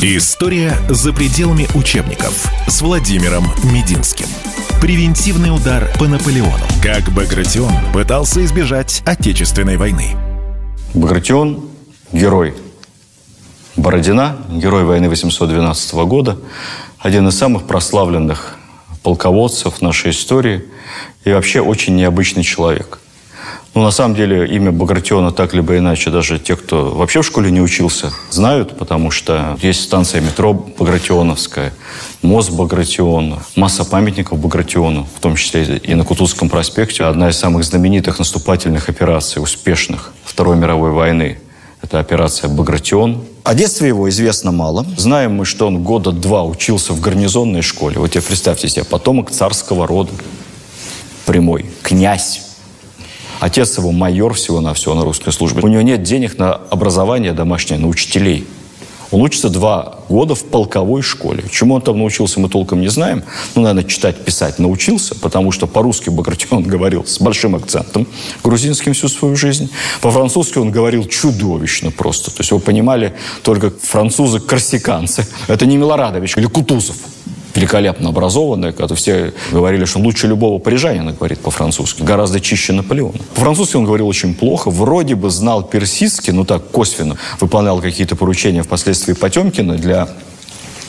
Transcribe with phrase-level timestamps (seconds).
[0.00, 4.26] История за пределами учебников с Владимиром Мединским.
[4.80, 6.52] Превентивный удар по Наполеону.
[6.80, 10.16] Как Багратион пытался избежать Отечественной войны.
[10.94, 11.68] Багратион–
[12.12, 12.54] герой.
[13.74, 16.38] Бородина– герой войны 812 года.
[17.00, 18.56] Один из самых прославленных
[19.02, 20.64] полководцев нашей истории.
[21.24, 23.00] И вообще очень необычный человек–
[23.78, 27.48] ну, на самом деле, имя Багратиона так либо иначе даже те, кто вообще в школе
[27.52, 31.72] не учился, знают, потому что есть станция метро Багратионовская,
[32.20, 37.04] мост Багратиона, масса памятников Багратиону, в том числе и на Кутузском проспекте.
[37.04, 41.38] Одна из самых знаменитых наступательных операций, успешных Второй мировой войны.
[41.80, 43.22] Это операция «Багратион».
[43.44, 44.84] О детстве его известно мало.
[44.96, 48.00] Знаем мы, что он года два учился в гарнизонной школе.
[48.00, 50.10] Вот тебе представьте себе, потомок царского рода,
[51.26, 52.47] прямой, князь
[53.40, 55.62] Отец его майор всего на все на русской службе.
[55.62, 58.46] У него нет денег на образование домашнее, на учителей.
[59.10, 61.44] Он учится два года в полковой школе.
[61.50, 63.22] Чему он там научился, мы толком не знаем.
[63.54, 68.06] Ну, наверное, читать, писать научился, потому что по-русски Багратион говорил с большим акцентом,
[68.44, 69.70] грузинским всю свою жизнь.
[70.02, 72.30] По-французски он говорил чудовищно просто.
[72.30, 75.26] То есть его понимали только французы-корсиканцы.
[75.46, 76.96] Это не Милорадович или Кутузов
[77.58, 83.18] великолепно образованная, когда все говорили, что он лучше любого парижанина говорит по-французски, гораздо чище Наполеона.
[83.34, 88.62] По-французски он говорил очень плохо, вроде бы знал персидский, но так косвенно выполнял какие-то поручения
[88.62, 90.08] впоследствии Потемкина, для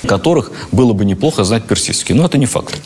[0.05, 2.13] которых было бы неплохо знать персидский.
[2.13, 2.79] Но это не факт.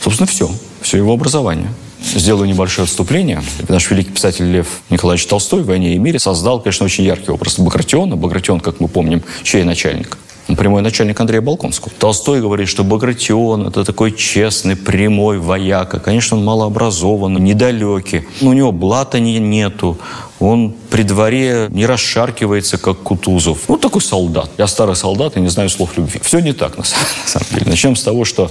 [0.00, 0.50] Собственно, все.
[0.80, 1.68] Все его образование.
[2.02, 3.42] Сделаю небольшое отступление.
[3.68, 7.60] Наш великий писатель Лев Николаевич Толстой в «Войне и мире» создал, конечно, очень яркий образ
[7.60, 8.16] Багратиона.
[8.16, 10.18] Багратион, как мы помним, чей начальник?
[10.48, 11.92] Прямой начальник Андрея Балконского.
[11.98, 15.98] Толстой говорит, что Багратион– это такой честный, прямой вояка.
[15.98, 18.26] Конечно, он малообразованный, недалекий.
[18.40, 19.98] Но у него блата не, нету.
[20.40, 23.68] Он при дворе не расшаркивается, как Кутузов.
[23.68, 24.50] Ну, такой солдат.
[24.58, 26.20] Я старый солдат и не знаю слов любви.
[26.22, 27.66] Все не так, на самом деле.
[27.66, 28.50] Начнем с того, что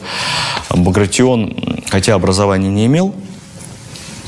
[0.69, 3.13] Багратион, хотя образования не имел,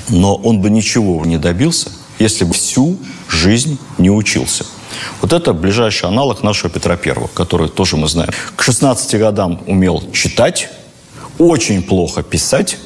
[0.09, 2.97] но он бы ничего не добился, если бы всю
[3.29, 4.65] жизнь не учился.
[5.21, 8.31] Вот это ближайший аналог нашего Петра Первого, который тоже мы знаем.
[8.55, 10.69] К 16 годам умел читать,
[11.37, 12.77] очень плохо писать,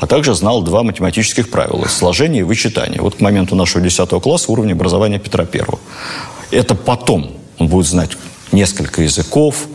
[0.00, 3.02] а также знал два математических правила– сложение и вычитание.
[3.02, 5.78] Вот к моменту нашего 10 класса уровня образования Петра Первого.
[6.50, 8.10] Это потом он будет знать
[8.50, 9.66] несколько языков,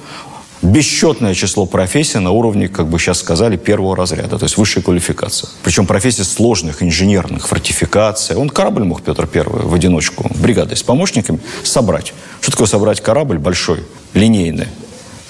[0.66, 5.48] бесчетное число профессий на уровне, как бы сейчас сказали, первого разряда, то есть высшей квалификации.
[5.64, 8.38] Причем профессий сложных, инженерных, фортификация.
[8.38, 12.14] Он корабль мог, Петр Первый, в одиночку, бригадой с помощниками собрать.
[12.42, 13.84] Что такое собрать корабль большой,
[14.14, 14.68] линейный?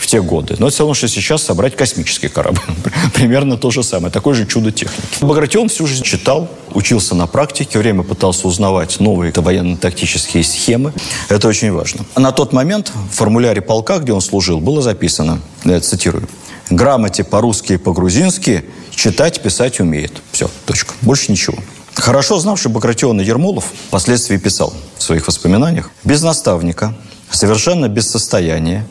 [0.05, 0.55] В те годы.
[0.59, 2.61] Но это все равно, что сейчас собрать космический корабль.
[3.15, 4.13] Примерно то же самое.
[4.13, 5.01] Такое же чудо техники.
[5.21, 10.93] Багратион всю жизнь читал, учился на практике, время пытался узнавать новые военно-тактические схемы.
[11.27, 12.05] Это очень важно.
[12.15, 16.29] На тот момент в формуляре полка, где он служил, было записано, я цитирую,
[16.69, 20.21] «Грамоте по-русски и по-грузински читать, писать умеет».
[20.31, 20.93] Все, точка.
[21.01, 21.57] Больше ничего.
[21.95, 26.93] Хорошо знавший Багратиона Ермолов впоследствии писал в своих воспоминаниях «Без наставника,
[27.31, 28.85] совершенно без состояния,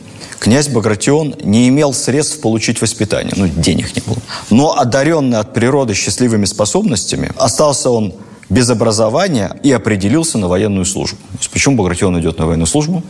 [0.44, 4.18] Князь Багратион не имел средств получить воспитание, ну, денег не было.
[4.50, 8.12] Но одаренный от природы счастливыми способностями, остался он
[8.50, 11.16] без образования и определился на военную службу.
[11.50, 13.02] Почему Багратион идет на военную службу?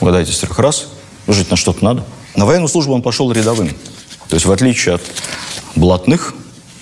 [0.00, 0.86] Угадайте с трех раз.
[1.26, 2.04] Жить на что-то надо.
[2.36, 3.70] На военную службу он пошел рядовым.
[4.28, 5.02] То есть, в отличие от
[5.74, 6.34] блатных,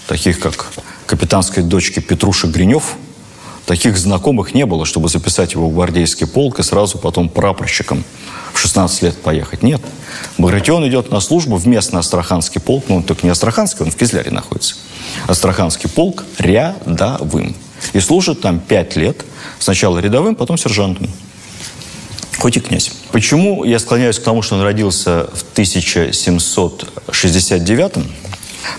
[0.07, 0.67] таких как
[1.07, 2.97] капитанской дочки Петруша Гринев,
[3.67, 8.05] таких знакомых не было, чтобы записать его в гвардейский полк и сразу потом прапорщиком
[8.53, 9.63] в 16 лет поехать.
[9.63, 9.81] Нет.
[10.39, 12.85] Багратион идет на службу в местный Астраханский полк.
[12.89, 14.77] Ну, он только не Астраханский, он в Кизляре находится.
[15.27, 17.57] Астраханский полк рядовым.
[17.93, 19.25] И служит там 5 лет.
[19.59, 21.09] Сначала рядовым, потом сержантом.
[22.39, 22.91] Хоть и князь.
[23.13, 27.93] Почему я склоняюсь к тому, что он родился в 1769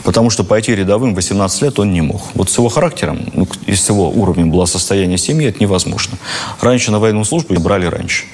[0.03, 2.21] Потому что пойти рядовым 18 лет он не мог.
[2.33, 6.17] Вот с его характером ну, и с его уровнем благосостояния семьи это невозможно.
[6.61, 8.25] Раньше на военную службу брали раньше.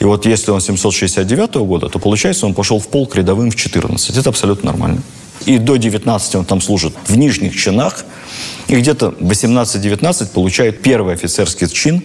[0.00, 4.16] И вот если он 769 года, то получается он пошел в полк рядовым в 14.
[4.16, 5.02] Это абсолютно нормально.
[5.46, 8.04] И до 19 он там служит в нижних чинах.
[8.66, 12.02] И где-то 18-19 получает первый офицерский чин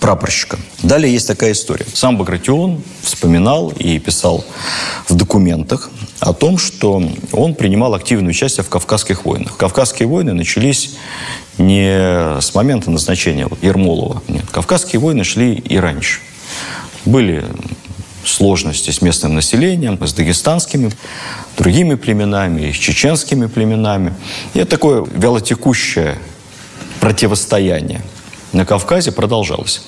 [0.00, 0.58] прапорщика.
[0.82, 1.84] Далее есть такая история.
[1.92, 4.44] Сам Багратион вспоминал и писал
[5.08, 5.90] в документах
[6.20, 7.02] о том, что
[7.32, 9.56] он принимал активное участие в Кавказских войнах.
[9.58, 10.96] Кавказские войны начались
[11.58, 14.22] не с момента назначения Ермолова.
[14.28, 16.20] Нет, Кавказские войны шли и раньше.
[17.04, 17.44] Были
[18.26, 20.92] сложности с местным населением, с дагестанскими,
[21.56, 24.14] другими племенами, с чеченскими племенами.
[24.54, 26.18] И это такое вялотекущее
[27.00, 28.02] противостояние
[28.52, 29.82] на Кавказе продолжалось.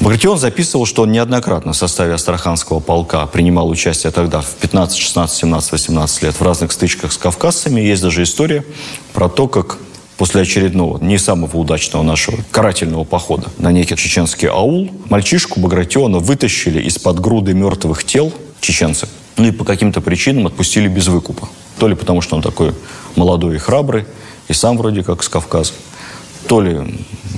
[0.00, 5.36] Багратион записывал, что он неоднократно в составе Астраханского полка принимал участие тогда в 15, 16,
[5.38, 7.80] 17, 18 лет в разных стычках с кавказцами.
[7.80, 8.64] Есть даже история
[9.12, 9.78] про то, как
[10.16, 16.82] после очередного, не самого удачного нашего карательного похода на некий чеченский аул, мальчишку Багратиона вытащили
[16.82, 19.08] из-под груды мертвых тел чеченцы.
[19.36, 21.48] Ну и по каким-то причинам отпустили без выкупа.
[21.78, 22.72] То ли потому, что он такой
[23.16, 24.04] молодой и храбрый,
[24.48, 25.72] и сам вроде как с Кавказа,
[26.46, 26.80] то ли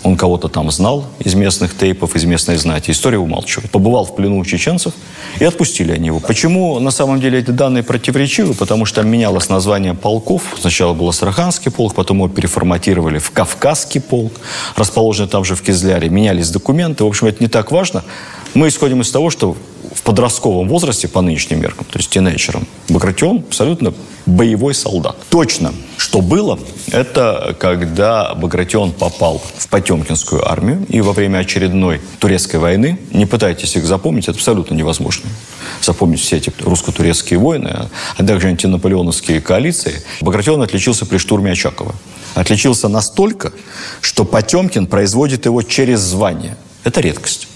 [0.02, 2.90] он кого-то там знал из местных тейпов, из местной знати.
[2.90, 3.70] История умалчивает.
[3.70, 4.94] Побывал в плену у чеченцев,
[5.40, 6.20] и отпустили они его.
[6.20, 8.54] Почему на самом деле эти данные противоречивы?
[8.54, 10.42] Потому что там менялось название полков.
[10.60, 14.32] Сначала был Астраханский полк, потом его переформатировали в Кавказский полк,
[14.76, 16.08] расположенный там же в Кизляре.
[16.08, 17.04] Менялись документы.
[17.04, 18.04] В общем, это не так важно.
[18.54, 19.56] Мы исходим из того, что
[20.06, 23.92] подростковом возрасте, по нынешним меркам, то есть тинейджером, Багратион абсолютно
[24.24, 25.16] боевой солдат.
[25.30, 26.58] Точно, что было,
[26.92, 33.74] это когда Багратион попал в Потемкинскую армию, и во время очередной турецкой войны, не пытайтесь
[33.74, 35.28] их запомнить, это абсолютно невозможно.
[35.82, 40.02] Запомнить все эти русско-турецкие войны, а также антинаполеоновские коалиции.
[40.20, 41.96] Багратион отличился при штурме Очакова.
[42.34, 43.52] Отличился настолько,
[44.00, 46.56] что Потемкин производит его через звание.
[46.84, 47.48] Это редкость.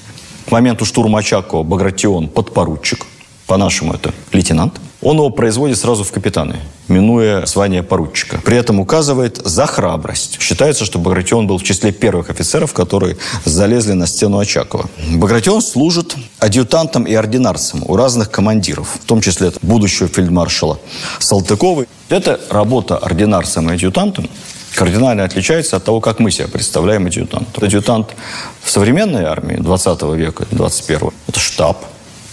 [0.50, 3.06] К моменту штурма Очакова Багратион подпоручик,
[3.46, 6.56] по-нашему это лейтенант– он его производит сразу в капитаны,
[6.88, 8.38] минуя звание поручика.
[8.44, 10.38] При этом указывает за храбрость.
[10.40, 13.16] Считается, что Багратион был в числе первых офицеров, которые
[13.46, 14.90] залезли на стену Очакова.
[15.12, 20.78] Багратион служит адъютантом и ординарцем у разных командиров, в том числе будущего фельдмаршала
[21.18, 21.86] Салтыкова.
[22.10, 24.28] Эта работа ординарцем и адъютантом
[24.74, 27.62] кардинально отличается от того, как мы себя представляем адъютант.
[27.62, 28.14] Адъютант
[28.62, 31.84] в современной армии 20 века, 21 это штаб,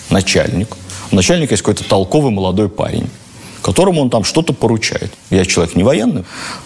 [0.10, 0.75] начальник–
[1.12, 3.10] у начальника есть какой-то толковый молодой парень,
[3.62, 5.12] которому он там что-то поручает.
[5.30, 6.25] Я человек не военный.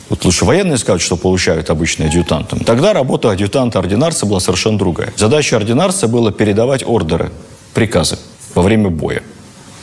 [0.10, 2.60] Вот лучше военные скажут, что получают обычные адъютантам.
[2.60, 5.14] Тогда работа адъютанта-ординарца была совершенно другая.
[5.16, 7.32] Задача ординарца была передавать ордеры,
[7.74, 8.18] приказы
[8.56, 9.22] во время боя.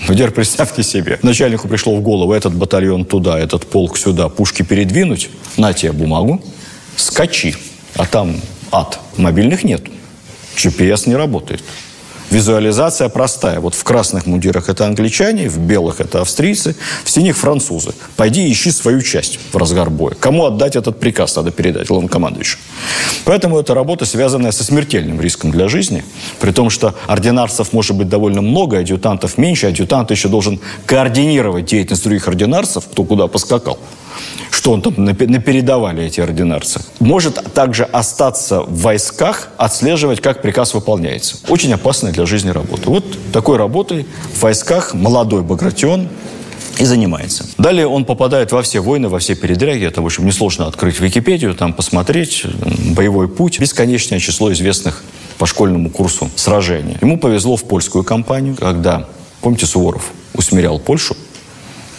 [0.06, 4.62] Ну, теперь представьте себе, начальнику пришло в голову этот батальон туда, этот полк сюда, пушки
[4.62, 6.42] передвинуть, на тебе бумагу,
[6.96, 7.56] скачи,
[7.94, 8.40] а там
[8.70, 9.00] ад.
[9.16, 9.82] Мобильных нет,
[10.56, 11.62] GPS не работает.
[12.30, 13.58] Визуализация простая.
[13.60, 17.94] Вот в красных мундирах это англичане, в белых это австрийцы, в синих французы.
[18.16, 20.14] Пойди ищи свою часть в разгар боя.
[20.14, 22.60] Кому отдать этот приказ надо передать главнокомандующему.
[23.24, 26.04] Поэтому это работа, связанная со смертельным риском для жизни.
[26.38, 29.68] При том, что ординарцев может быть довольно много, адъютантов меньше.
[29.68, 33.78] Адъютант еще должен координировать деятельность других ординарцев, кто куда поскакал
[34.50, 41.36] что он там напередовали эти ординарцы, может также остаться в войсках, отслеживать, как приказ выполняется.
[41.48, 42.90] Очень опасная для жизни работа.
[42.90, 46.08] Вот такой работой в войсках молодой Багратион
[46.78, 47.46] и занимается.
[47.58, 49.84] Далее он попадает во все войны, во все передряги.
[49.84, 52.44] Это, в общем, несложно открыть Википедию, там посмотреть.
[52.94, 53.58] Боевой путь.
[53.58, 55.02] Бесконечное число известных
[55.38, 56.96] по школьному курсу сражений.
[57.00, 59.08] Ему повезло в польскую кампанию, когда,
[59.40, 61.16] помните, Суворов усмирял Польшу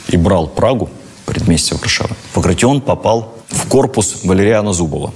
[0.08, 0.90] и брал Прагу
[1.30, 2.16] предместье Варшавы.
[2.34, 5.14] Багратион попал в корпус Валериана Зубова.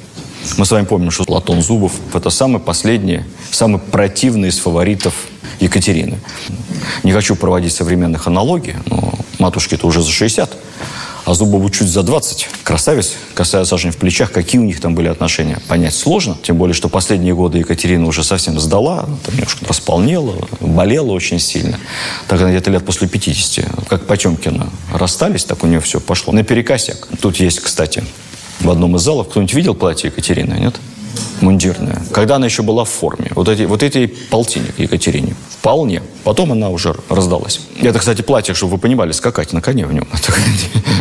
[0.57, 5.13] Мы с вами помним, что Платон Зубов– это самый последний, самый противный из фаворитов
[5.59, 6.19] Екатерины.
[7.03, 10.55] Не хочу проводить современных аналогий, но матушке-то уже за 60
[11.25, 12.49] а Зубову чуть за 20.
[12.63, 16.37] Красавец, касая сажень в плечах, какие у них там были отношения, понять сложно.
[16.43, 21.79] Тем более, что последние годы Екатерина уже совсем сдала, там немножко располнела, болела очень сильно.
[22.27, 27.07] Так она где-то лет после 50, как Потемкина, расстались, так у нее все пошло наперекосяк.
[27.21, 28.03] Тут есть, кстати,
[28.59, 30.75] в одном из залов, кто-нибудь видел платье Екатерины, нет?
[31.41, 33.31] Мундирная, когда она еще была в форме.
[33.35, 35.35] Вот эти, вот эти полтинник Екатерине.
[35.49, 36.01] Вполне.
[36.23, 37.59] Потом она уже раздалась.
[37.81, 40.07] Это, кстати, платье, чтобы вы понимали, скакать на коне в нем.
[40.13, 40.33] Это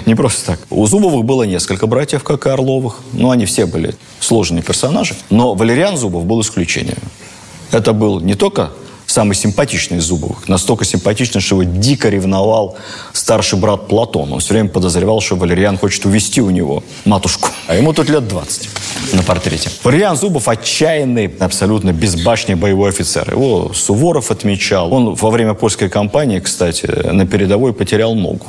[0.06, 0.60] не просто так.
[0.70, 3.00] У Зубовых было несколько братьев, как и Орловых.
[3.12, 5.14] Но они все были сложные персонажи.
[5.30, 6.98] Но Валериан Зубов был исключением.
[7.70, 8.70] Это был не только
[9.12, 10.48] самый симпатичный из Зубовых.
[10.48, 12.76] Настолько симпатичный, что его дико ревновал
[13.12, 14.32] старший брат Платон.
[14.32, 17.48] Он все время подозревал, что Валериан хочет увести у него матушку.
[17.66, 18.68] А ему тут лет 20
[19.12, 19.70] на портрете.
[19.84, 23.30] Валериан Зубов отчаянный, абсолютно безбашенный боевой офицер.
[23.30, 24.92] Его Суворов отмечал.
[24.92, 28.46] Он во время польской кампании, кстати, на передовой потерял ногу.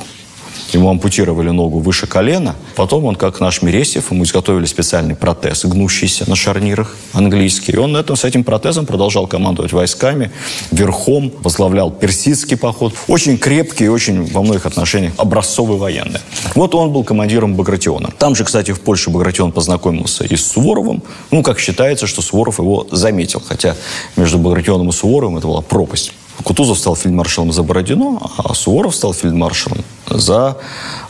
[0.73, 2.55] Ему ампутировали ногу выше колена.
[2.75, 7.73] Потом он, как наш Мересьев, ему изготовили специальный протез, гнущийся на шарнирах, английский.
[7.73, 10.31] И он этом, с этим протезом продолжал командовать войсками,
[10.71, 12.93] верхом, возглавлял персидский поход.
[13.07, 16.19] Очень крепкий и очень во многих отношениях образцовый военный.
[16.55, 18.09] Вот он был командиром Багратиона.
[18.17, 21.03] Там же, кстати, в Польше Багратион познакомился и с Суворовым.
[21.29, 23.41] Ну, как считается, что Суворов его заметил.
[23.45, 23.75] Хотя
[24.15, 26.13] между Багратионом и Суворовым это была пропасть.
[26.43, 29.83] Кутузов стал фельдмаршалом за Бородино, а Суворов стал фельдмаршалом
[30.19, 30.57] за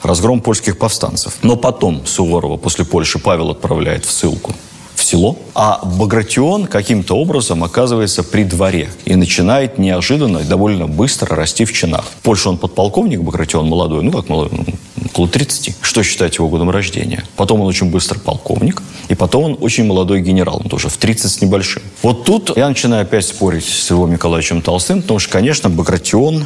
[0.01, 1.37] разгром польских повстанцев.
[1.41, 4.53] Но потом Суворова после Польши Павел отправляет в ссылку
[4.95, 11.35] в село, а Багратион каким-то образом оказывается при дворе и начинает неожиданно и довольно быстро
[11.35, 12.05] расти в чинах.
[12.05, 15.75] В Польше он подполковник, Багратион молодой, ну как молодой, ну, около 30.
[15.81, 17.25] Что считать его годом рождения?
[17.35, 21.31] Потом он очень быстро полковник, и потом он очень молодой генерал, он тоже в 30
[21.31, 21.83] с небольшим.
[22.01, 26.45] Вот тут я начинаю опять спорить с Львом Николаевичем Толстым, потому что, конечно, Багратион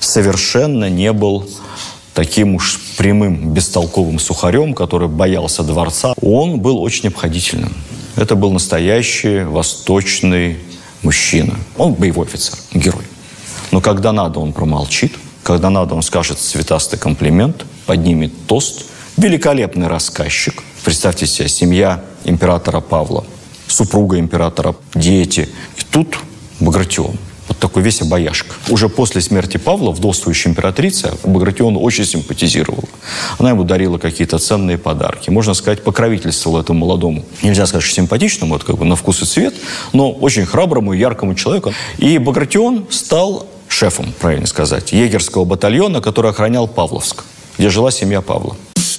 [0.00, 1.48] совершенно не был
[2.18, 6.14] таким уж прямым, бестолковым сухарем, который боялся дворца.
[6.20, 7.72] Он был очень обходительным.
[8.16, 10.56] Это был настоящий восточный
[11.04, 11.54] мужчина.
[11.76, 13.04] Он боевой офицер, герой.
[13.70, 15.12] Но когда надо, он промолчит.
[15.44, 18.86] Когда надо, он скажет цветастый комплимент, поднимет тост.
[19.16, 20.64] Великолепный рассказчик.
[20.84, 23.24] Представьте себе, семья императора Павла,
[23.68, 25.48] супруга императора, дети.
[25.76, 26.18] И тут
[26.58, 27.16] Багратион–
[27.48, 28.54] вот такой весь обаяшка.
[28.68, 32.84] Уже после смерти Павла, вдовствующая императрица, Багратиону очень симпатизировала.
[33.38, 35.30] Она ему дарила какие-то ценные подарки.
[35.30, 37.24] Можно сказать, покровительствовала этому молодому.
[37.42, 39.54] Нельзя сказать, что симпатичному, это как бы на вкус и цвет,
[39.92, 41.72] но очень храброму и яркому человеку.
[41.98, 47.24] И Багратион стал шефом, правильно сказать, егерского батальона, который охранял Павловск,
[47.58, 48.56] где жила семья Павла.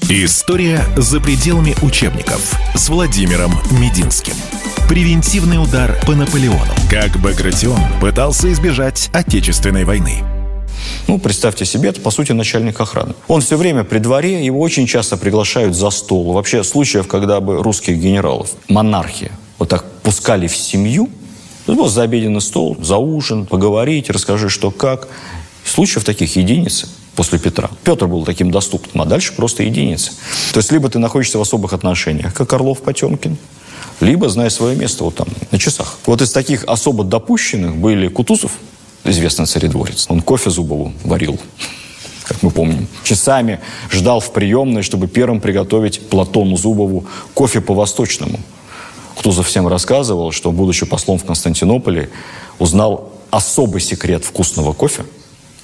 [0.09, 4.33] История за пределами учебников с Владимиром Мединским.
[4.89, 6.73] Превентивный удар по Наполеону.
[6.89, 10.23] Как Багратион пытался избежать Отечественной войны.
[11.07, 13.13] Ну, представьте себе, это, по сути, начальник охраны.
[13.27, 16.33] Он все время при дворе, его очень часто приглашают за стол.
[16.33, 21.07] Вообще, случаев, когда бы русских генералов, монархи, вот так пускали в семью,
[21.67, 25.07] вот за обеденный стол, за ужин, поговорить, расскажи, что как.
[25.65, 27.69] Случаев таких единицы после Петра.
[27.83, 30.13] Петр был таким доступным, а дальше просто единицы.
[30.51, 33.37] То есть, либо ты находишься в особых отношениях, как Орлов Потемкин,
[33.99, 35.97] либо зная свое место вот там, на часах.
[36.05, 38.53] Вот из таких особо допущенных были Кутузов,
[39.03, 40.05] известный царедворец.
[40.09, 41.39] Он кофе Зубову варил,
[42.23, 42.87] как мы помним.
[43.03, 43.59] Часами
[43.91, 48.39] ждал в приемной, чтобы первым приготовить Платону Зубову кофе по-восточному.
[49.15, 52.09] Кутузов всем рассказывал, что, будучи послом в Константинополе,
[52.57, 55.05] узнал особый секрет вкусного кофе–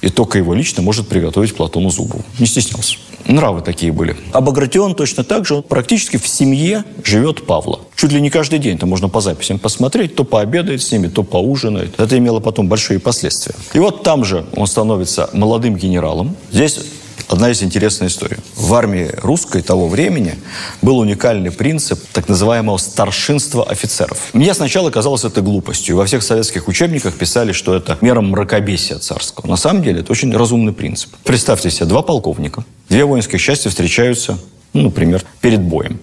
[0.06, 2.22] и только его лично может приготовить Платону Зубову.
[2.38, 2.96] Не стеснялся.
[3.26, 4.16] Нравы такие были.
[4.32, 7.80] А Багратион точно так же, он практически в семье живет Павла.
[7.96, 11.24] Чуть ли не каждый день, там можно по записям посмотреть, то пообедает с ними, то
[11.24, 11.98] поужинает.
[11.98, 13.56] Это имело потом большие последствия.
[13.74, 16.36] И вот там же он становится молодым генералом.
[16.52, 16.78] Здесь
[17.28, 18.36] Одна из интересных историй.
[18.54, 20.36] В армии русской того времени
[20.80, 24.28] был уникальный принцип так называемого старшинства офицеров.
[24.32, 25.96] Мне сначала казалось это глупостью.
[25.96, 29.48] Во всех советских учебниках писали, что это мера мракобесия царского.
[29.48, 31.10] На самом деле это очень разумный принцип.
[31.24, 34.38] Представьте себе, два полковника, две воинских части встречаются,
[34.72, 35.98] ну, например, перед боем.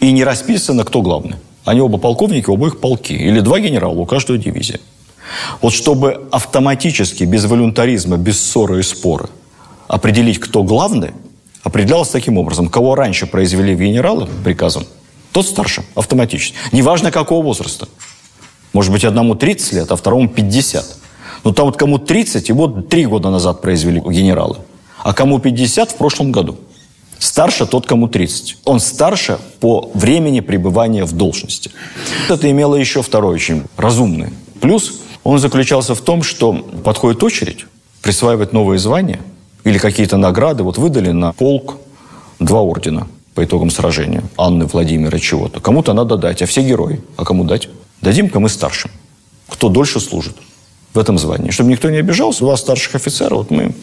[0.00, 1.36] И не расписано, кто главный.
[1.64, 3.14] Они оба полковники, оба их полки.
[3.14, 4.80] Или два генерала у каждой дивизии.
[5.62, 9.30] Вот чтобы автоматически, без волюнтаризма, без ссоры и спора–
[9.88, 11.12] определить, кто главный,
[11.62, 12.68] определялось таким образом.
[12.68, 14.86] Кого раньше произвели в генералы приказом,
[15.32, 16.56] тот старше, автоматически.
[16.72, 17.88] Неважно, какого возраста.
[18.72, 20.96] Может быть, одному 30 лет, а второму 50.
[21.44, 24.58] Но там вот кому 30, его три года назад произвели генералы.
[25.02, 26.56] А кому 50 в прошлом году.
[27.18, 28.58] Старше тот, кому 30.
[28.64, 31.70] Он старше по времени пребывания в должности.
[32.28, 35.00] Это имело еще второй очень разумный плюс.
[35.24, 36.52] Он заключался в том, что
[36.84, 37.66] подходит очередь
[38.02, 39.20] присваивать новые звания–
[39.66, 40.62] или какие-то награды.
[40.62, 41.78] Вот выдали на полк
[42.38, 44.22] два ордена по итогам сражения.
[44.38, 45.60] Анны, Владимира, чего-то.
[45.60, 47.00] Кому-то надо дать, а все герои.
[47.16, 47.68] А кому дать?
[48.00, 48.92] Дадим кому старшим.
[49.48, 50.36] Кто дольше служит
[50.94, 51.50] в этом звании.
[51.50, 53.74] Чтобы никто не обижался, два старших офицера, вот мы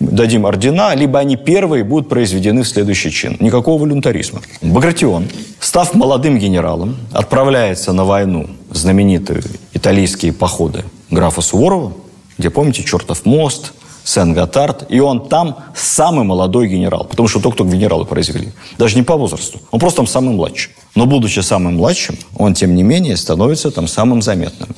[0.00, 3.36] дадим ордена, либо они первые будут произведены в следующий чин.
[3.38, 4.40] Никакого волюнтаризма.
[4.62, 5.26] Багратион,
[5.60, 9.42] став молодым генералом, отправляется на войну знаменитые
[9.74, 11.92] итальянские походы графа Суворова,
[12.38, 13.74] где, помните, чертов мост–
[14.06, 18.52] Сен-Готард, и он там самый молодой генерал, потому что только-только генералы произвели.
[18.78, 20.70] Даже не по возрасту, он просто там самый младший.
[20.94, 24.68] Но будучи самым младшим, он, тем не менее, становится там самым заметным.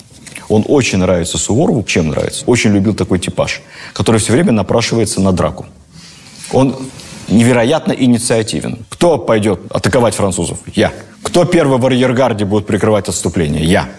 [0.49, 1.83] Он очень нравится Суворову.
[1.83, 2.43] Чем нравится?
[2.47, 3.61] Очень любил такой типаж,
[3.93, 5.67] который все время напрашивается на драку.
[6.51, 6.75] Он
[7.29, 8.79] невероятно инициативен.
[8.89, 10.59] Кто пойдет атаковать французов?
[10.75, 10.91] Я.
[11.23, 13.63] Кто первый в арьергарде будет прикрывать отступление?
[13.63, 13.91] Я.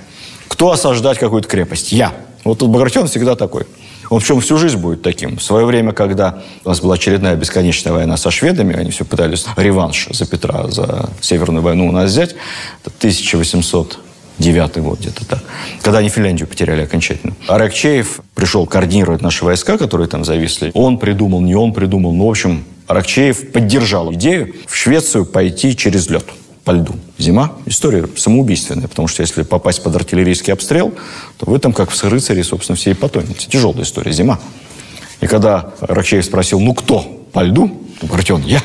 [0.48, 1.92] Кто осаждать какую-то крепость?
[1.92, 2.14] Я.
[2.44, 3.68] Вот тут Багратион всегда такой.
[4.10, 5.38] Он причем всю жизнь будет таким.
[5.38, 9.46] В свое время, когда у нас была очередная бесконечная война со шведами, они все пытались
[9.56, 12.36] реванш за Петра, за Северную войну у нас взять.
[12.84, 14.00] Это 1800
[14.40, 15.44] девятый год где-то так,
[15.82, 17.36] когда они Финляндию потеряли окончательно.
[17.48, 20.72] Аракчеев пришел координировать наши войска, которые там зависли.
[20.74, 26.10] Он придумал, не он придумал, но, в общем, Аракчеев поддержал идею в Швецию пойти через
[26.10, 26.26] лед
[26.70, 26.94] по льду.
[27.18, 30.94] Зима– история самоубийственная, потому что если попасть под артиллерийский обстрел,
[31.40, 33.48] то вы там, как в рыцари, собственно, все и потонете.
[33.48, 34.40] Тяжелая история, зима.
[35.20, 37.00] И когда Рокчеев спросил, ну кто
[37.34, 37.72] по льду?
[38.04, 38.62] Говорит, он, я.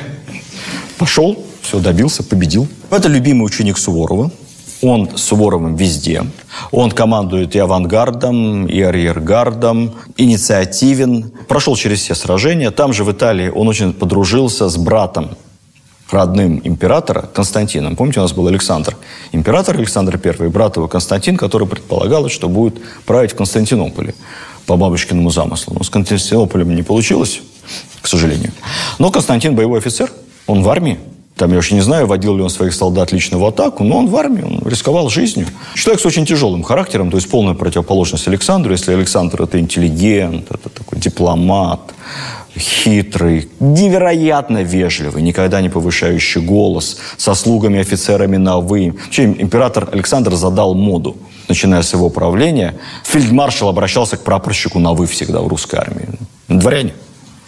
[0.99, 2.67] Пошел, все, добился, победил.
[2.91, 4.29] Это любимый ученик Суворова.
[4.83, 6.21] Он с Суворовым везде.
[6.69, 11.31] Он командует и авангардом, и арьергардом, инициативен.
[11.47, 12.69] Прошел через все сражения.
[12.69, 15.31] Там же в Италии он очень подружился с братом
[16.11, 17.95] родным императора Константином.
[17.95, 18.95] Помните, у нас был Александр.
[19.31, 24.13] Император Александр I, брат его Константин, который предполагалось, что будет править в Константинополе
[24.65, 25.75] по бабушкиному замыслу.
[25.77, 27.41] Но с Константинополем не получилось,
[28.01, 28.51] к сожалению.
[28.99, 30.11] Но Константин боевой офицер,
[30.47, 30.99] он в армии.
[31.35, 34.07] Там я вообще не знаю, водил ли он своих солдат лично в атаку, но он
[34.07, 35.47] в армии, он рисковал жизнью.
[35.73, 38.71] Человек с очень тяжелым характером, то есть полная противоположность Александру.
[38.71, 41.81] Если Александр– это интеллигент, это такой дипломат,
[42.57, 48.95] хитрый, невероятно вежливый, никогда не повышающий голос, со слугами, офицерами на «вы».
[49.05, 51.17] Вообще император Александр задал моду.
[51.47, 56.07] Начиная с его правления, фельдмаршал обращался к прапорщику на «вы» всегда в русской армии.
[56.47, 56.93] Дворяне.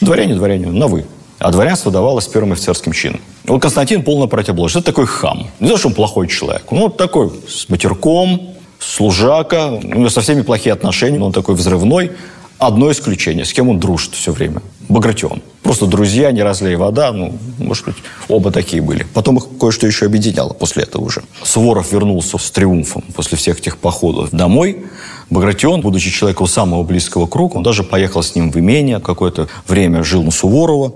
[0.02, 1.06] Дворяне, дворяне, на «вы».
[1.40, 3.22] А дворянство давалось первым офицерским чином.
[3.46, 4.84] Вот Константин полная противоположность.
[4.84, 5.48] Это такой хам.
[5.60, 6.64] Не то, что он плохой человек.
[6.72, 9.68] Ну, вот такой с матерком, служака.
[9.68, 11.20] У него со всеми плохие отношения.
[11.20, 12.12] Но он такой взрывной.
[12.60, 13.46] Одно исключение.
[13.46, 14.62] С кем он дружит все время?
[14.90, 15.42] Багратион.
[15.62, 17.12] Просто друзья, не разлей вода.
[17.12, 17.96] Ну, может быть,
[18.28, 19.06] оба такие были.
[19.14, 21.24] Потом их кое-что еще объединяло после этого уже.
[21.44, 24.86] Суворов вернулся с триумфом после всех этих походов домой.
[25.30, 29.00] Багратион, будучи человеком самого близкого круга, он даже поехал с ним в имение.
[29.00, 30.94] Какое-то время жил у Суворова.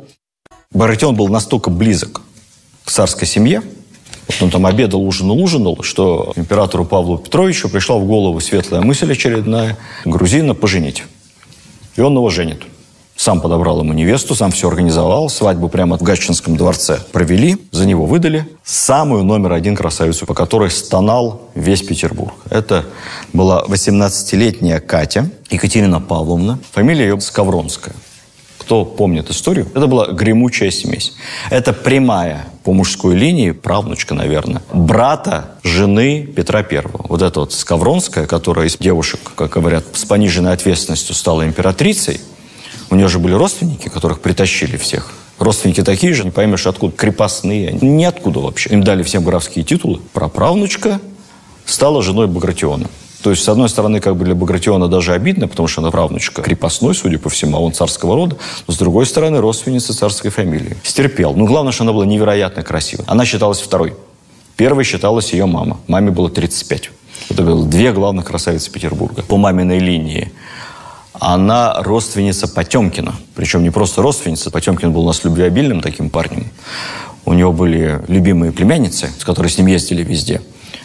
[0.72, 2.22] Багратион был настолько близок
[2.86, 3.62] к царской семье,
[4.40, 9.78] он там обедал, ужинал, ужинал, что императору Павлу Петровичу пришла в голову светлая мысль очередная–
[10.06, 11.04] грузина поженить.
[11.96, 12.64] И он его женит.
[13.16, 15.30] Сам подобрал ему невесту, сам все организовал.
[15.30, 17.58] Свадьбу прямо в Гатчинском дворце провели.
[17.72, 22.34] За него выдали самую номер один красавицу, по которой стонал весь Петербург.
[22.50, 22.84] Это
[23.32, 26.58] была 18-летняя Катя Екатерина Павловна.
[26.72, 27.94] Фамилия ее Скавронская
[28.62, 31.14] кто помнит историю, это была гремучая смесь.
[31.50, 37.08] Это прямая по мужской линии, правнучка, наверное, брата жены Петра Первого.
[37.10, 42.22] Вот эта вот Скавронская, которая из девушек, как говорят, с пониженной ответственностью стала императрицей,
[42.92, 45.12] у нее же были родственники, которых притащили всех.
[45.40, 48.70] Родственники такие же, не поймешь откуда, крепостные, ниоткуда вообще.
[48.70, 50.00] Им дали всем графские титулы.
[50.14, 51.02] Праправнучка
[51.66, 52.88] стала женой Багратиона.
[53.22, 56.42] То есть, с одной стороны, как бы для Багратиона даже обидно, потому что она правнучка
[56.42, 58.38] крепостной, судя по всему, а он царского рода.
[58.68, 60.76] Но, с другой стороны, родственница царской фамилии.
[60.84, 61.34] Стерпел.
[61.34, 63.06] Ну, главное, что она была невероятно красивой.
[63.08, 63.96] Она считалась второй.
[64.56, 65.80] Первой считалась ее мама.
[65.88, 66.92] Маме было 35.
[67.30, 69.22] Это было две главных красавицы Петербурга.
[69.22, 70.32] По маминой линии
[71.14, 73.16] она родственница Потемкина.
[73.36, 74.50] Причем не просто родственница.
[74.50, 76.48] Потемкин был у нас любвеобильным таким парнем.
[77.26, 80.42] У него были любимые племянницы, с которыми с ним ездили везде.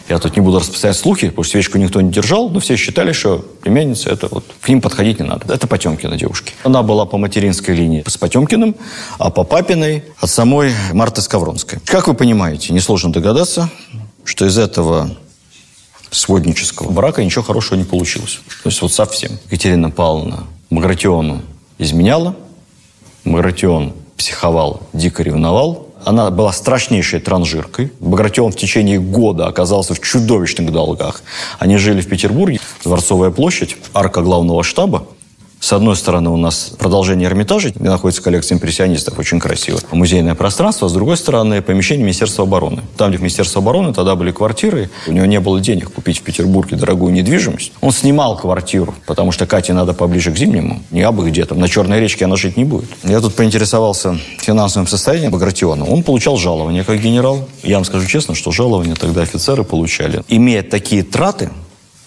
[0.09, 3.11] Я тут не буду распространять слухи, потому что свечку никто не держал, но все считали,
[3.11, 5.53] что племянница, это вот, к ним подходить не надо.
[5.53, 6.53] Это Потемкина девушки.
[6.63, 8.75] Она была по материнской линии с Потемкиным,
[9.17, 11.79] а по папиной от самой Марты Скавронской.
[11.85, 13.69] Как вы понимаете, несложно догадаться,
[14.23, 15.09] что из этого
[16.09, 18.39] своднического брака ничего хорошего не получилось.
[18.63, 19.39] То есть вот совсем.
[19.45, 21.41] Екатерина Павловна Багратиону
[21.79, 22.35] изменяла,
[23.25, 27.91] Багратион психовал, дико ревновал, она была страшнейшей транжиркой.
[27.99, 31.21] Багратион в течение года оказался в чудовищных долгах.
[31.59, 35.03] Они жили в Петербурге, Дворцовая площадь, арка главного штаба.
[35.59, 39.79] С одной стороны, у нас продолжение Эрмитажа, где находится коллекция импрессионистов, очень красиво.
[39.91, 40.87] Музейное пространство.
[40.87, 42.83] С другой стороны, помещение Министерства обороны.
[42.95, 44.89] Там, где Министерство обороны, тогда были квартиры.
[45.07, 47.71] У него не было денег купить в Петербурге дорогую недвижимость.
[47.81, 50.81] Он снимал квартиру, потому что Кате надо поближе к Зимнему.
[50.91, 51.55] Не абы где-то.
[51.55, 52.89] На Черной речке она жить не будет.
[53.03, 55.85] Я тут поинтересовался финансовым состоянием Багратиона.
[55.85, 57.47] Он получал жалование как генерал.
[57.63, 60.23] Я вам скажу честно, что жалование тогда офицеры получали.
[60.27, 61.49] Имея такие траты,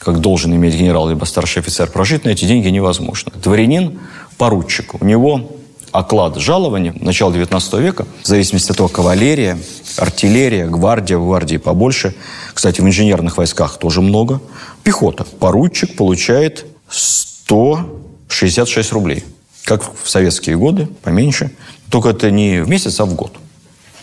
[0.01, 3.33] как должен иметь генерал либо старший офицер, прожить на эти деньги невозможно.
[3.43, 4.01] Дворянин,
[4.39, 5.53] поручик, у него
[5.93, 9.59] оклад жалования начала 19 века, в зависимости от того, кавалерия,
[9.99, 12.15] артиллерия, гвардия, в гвардии побольше.
[12.55, 14.41] Кстати, в инженерных войсках тоже много.
[14.83, 15.25] Пехота.
[15.25, 19.25] Поручик получает 166 рублей.
[19.65, 21.51] Как в советские годы, поменьше.
[21.91, 23.33] Только это не в месяц, а в год.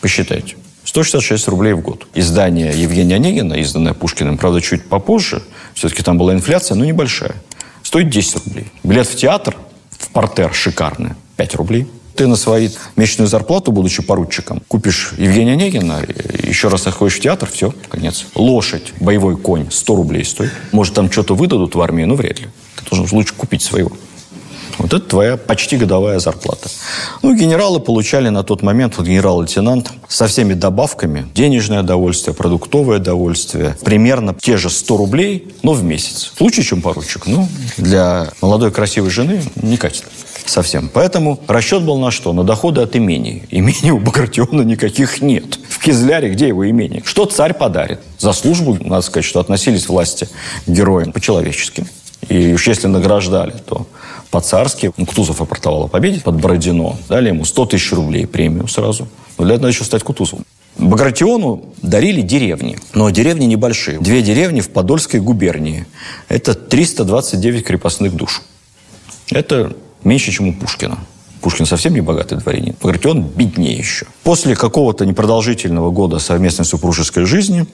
[0.02, 0.58] Посчитайте.
[0.84, 2.08] 166 рублей в год.
[2.14, 5.42] Издание Евгения Онегина, изданное Пушкиным, правда, чуть попозже,
[5.78, 7.36] все-таки там была инфляция, но небольшая,
[7.84, 8.66] стоит 10 рублей.
[8.84, 9.56] Билет в театр,
[9.92, 11.88] в портер шикарный, 5 рублей.
[12.16, 16.04] Ты на свою месячную зарплату, будучи поручиком, купишь Евгения Онегина,
[16.42, 18.26] еще раз заходишь в театр, все, конец.
[18.34, 20.52] Лошадь, боевой конь, 100 рублей стоит.
[20.72, 22.48] Может, там что-то выдадут в армии, но вряд ли.
[22.76, 23.92] Ты должен лучше купить своего.
[24.78, 26.70] Вот это твоя почти годовая зарплата.
[27.22, 33.76] Ну, генералы получали на тот момент, вот генерал-лейтенант, со всеми добавками, денежное удовольствие, продуктовое удовольствие,
[33.84, 36.32] примерно те же 100 рублей, но в месяц.
[36.40, 37.28] Лучше, чем поручик.
[37.28, 40.04] Ну, для молодой красивой жены не катит
[40.46, 40.90] совсем.
[40.94, 42.34] Поэтому расчет был на что?
[42.34, 43.44] На доходы от имений.
[43.50, 45.60] Имений у Багратиона никаких нет.
[45.70, 47.02] в Кизляре, где его имение.
[47.06, 48.00] Что царь подарит?
[48.18, 50.28] За службу, надо сказать, что относились власти
[50.66, 51.86] к героям по-человечески.
[52.30, 53.88] И уж если награждали, то
[54.30, 54.92] по-царски.
[54.98, 56.98] Ну, Кутузов апортовал о победе под Бородино.
[57.10, 59.08] Дали ему 100 тысяч рублей премию сразу.
[59.38, 60.46] Но для этого еще стать Кутузовым.
[60.78, 64.00] Багратиону дарили деревни, но деревни небольшие.
[64.00, 65.88] Две деревни в Подольской губернии.
[66.30, 68.44] Это 329 крепостных душ.
[69.32, 71.00] Это меньше, чем у Пушкина.
[71.42, 72.76] Пушкин совсем не богатый дворянин.
[72.82, 74.06] Багратион беднее еще.
[74.24, 77.66] После какого-то непродолжительного года совместной супружеской жизни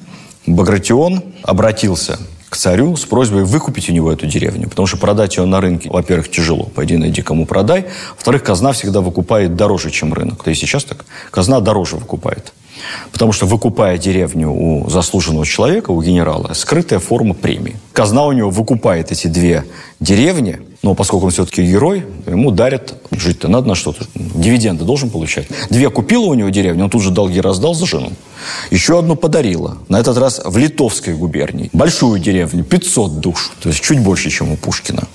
[0.45, 2.19] Багратион обратился
[2.53, 5.89] к царю с просьбой выкупить у него эту деревню, потому что продать ее на рынке,
[5.89, 10.43] во-первых, тяжело, пойди найди кому продай, во-вторых, казна всегда выкупает дороже, чем рынок.
[10.45, 12.53] Да и сейчас так, казна дороже выкупает.
[13.11, 17.75] Потому что выкупая деревню у заслуженного человека, у генерала, скрытая форма премии.
[17.91, 19.65] Казна у него выкупает эти две
[19.99, 25.47] деревни, но поскольку он все-таки герой, ему дарят, жить-то надо на что-то, дивиденды должен получать.
[25.69, 28.11] Две купила у него деревню, он тут же долги раздал за жену.
[28.69, 31.69] Еще одну подарила, на этот раз в Литовской губернии.
[31.73, 35.07] Большую деревню, 500 душ, то есть чуть больше, чем у Пушкина.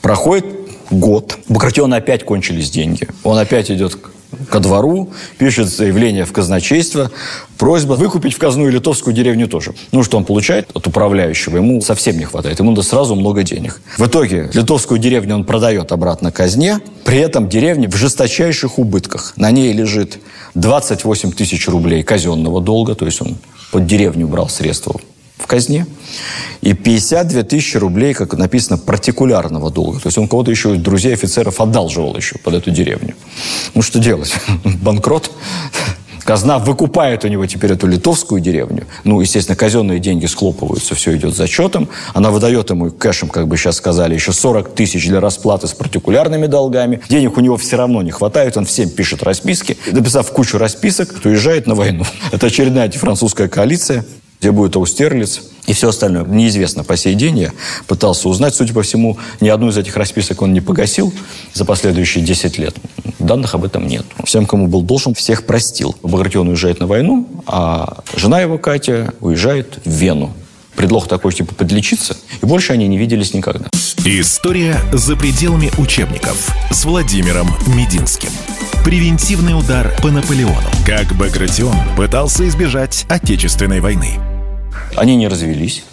[0.00, 0.46] Проходит
[0.90, 1.38] год.
[1.48, 3.06] Багратиона опять кончились деньги.
[3.22, 3.98] Он опять идет
[4.48, 7.10] ко двору, пишет заявление в казначейство,
[7.58, 9.74] просьба выкупить в казну и литовскую деревню тоже.
[9.92, 13.80] Ну, что он получает от управляющего, ему совсем не хватает, ему надо сразу много денег.
[13.98, 19.34] В итоге литовскую деревню он продает обратно казне, при этом деревня в жесточайших убытках.
[19.36, 20.18] На ней лежит
[20.54, 23.36] 28 тысяч рублей казенного долга, то есть он
[23.72, 25.00] под деревню брал средства
[25.40, 25.86] в казне.
[26.60, 30.00] И 52 тысячи рублей, как написано, партикулярного долга.
[30.00, 33.14] То есть он кого-то еще друзей офицеров одалживал еще под эту деревню.
[33.74, 34.32] Ну, что делать?
[34.64, 35.30] Банкрот.
[36.30, 38.86] Казна выкупает у него теперь эту литовскую деревню.
[39.02, 41.88] Ну, естественно, казенные деньги схлопываются, все идет зачетом.
[42.14, 46.46] Она выдает ему кэшем, как бы сейчас сказали, еще 40 тысяч для расплаты с партикулярными
[46.46, 47.00] долгами.
[47.08, 49.76] Денег у него все равно не хватает, он всем пишет расписки.
[49.90, 52.04] Написав кучу расписок, уезжает на войну.
[52.32, 54.04] Это очередная антифранцузская коалиция
[54.40, 56.24] где будет Аустерлиц и все остальное.
[56.24, 57.38] Неизвестно по сей день.
[57.38, 57.52] Я
[57.86, 58.54] пытался узнать.
[58.54, 61.12] Судя по всему, ни одну из этих расписок он не погасил
[61.52, 62.74] за последующие 10 лет.
[63.18, 64.06] Данных об этом нет.
[64.24, 65.94] Всем, кому был должен, всех простил.
[66.02, 70.32] Багратион уезжает на войну, а жена его, Катя, уезжает в Вену.
[70.74, 72.16] Предлог такой, типа, подлечиться.
[72.42, 73.66] И больше они не виделись никогда.
[74.04, 78.30] История за пределами учебников с Владимиром Мединским.
[78.84, 80.56] Превентивный удар по Наполеону.
[80.86, 84.29] Как Багратион пытался избежать Отечественной войны.
[84.96, 85.84] Они не развелись.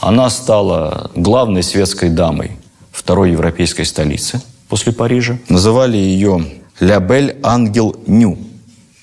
[0.00, 2.52] Она стала главной светской дамой
[2.92, 5.38] второй европейской столицы после Парижа.
[5.48, 6.46] Называли ее
[6.80, 8.38] «Лябель Ангел Ню»,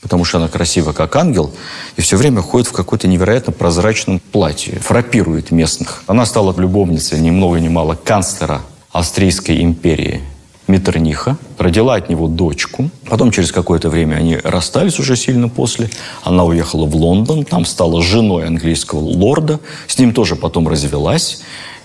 [0.02, 1.52] потому что она красива как ангел,
[1.98, 6.04] и все время ходит в какой-то невероятно прозрачном платье, фрапирует местных.
[6.08, 10.22] Она стала любовницей ни много ни мало канцлера Австрийской империи
[10.68, 12.90] Меттерниха, родила от него дочку.
[13.10, 15.90] Потом через какое-то время они расстались уже сильно после.
[16.24, 19.60] Она уехала в Лондон, там стала женой английского лорда.
[19.88, 21.42] С ним тоже потом развелась.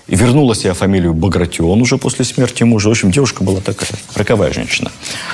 [0.09, 2.89] И вернула себе фамилию Багратион уже после смерти мужа.
[2.89, 4.91] В общем, девушка была такая, роковая женщина.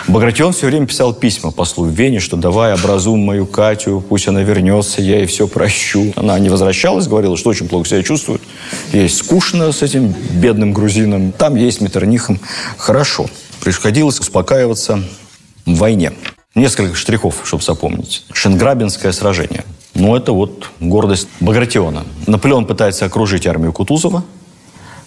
[0.08, 4.42] Багратион все время писал письма послу в Вене, что давай образуем мою Катю, пусть она
[4.42, 6.12] вернется, я ей все прощу.
[6.16, 8.42] Она не возвращалась, говорила, что очень плохо себя чувствует.
[8.92, 11.30] Ей скучно с этим бедным грузином.
[11.30, 12.40] Там есть Меттернихом.
[12.76, 13.26] Хорошо.
[13.60, 15.04] Приходилось успокаиваться
[15.66, 16.12] в войне.
[16.56, 18.24] Несколько штрихов, чтобы запомнить.
[18.32, 19.64] Шенграбинское сражение.
[19.94, 22.04] Ну, это вот гордость Багратиона.
[22.26, 24.24] Наполеон пытается окружить армию Кутузова,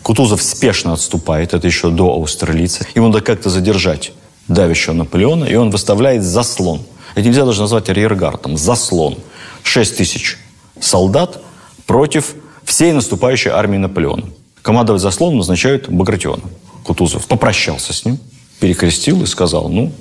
[0.08, 2.88] Кутузов спешно отступает, это еще до Аустерлица.
[2.96, 4.13] Ему надо как-то задержать
[4.48, 6.84] давящего Наполеона, и он выставляет заслон.
[7.15, 8.56] Это нельзя даже назвать арьергардом.
[8.56, 9.17] Заслон.
[9.63, 10.38] 6 тысяч
[10.80, 11.41] солдат
[11.86, 14.24] против всей наступающей армии Наполеона.
[14.62, 16.43] Командовать заслон назначают Багратиона.
[16.86, 18.17] Кутузов попрощался с ним,
[18.62, 19.91] перекрестил и сказал, ну,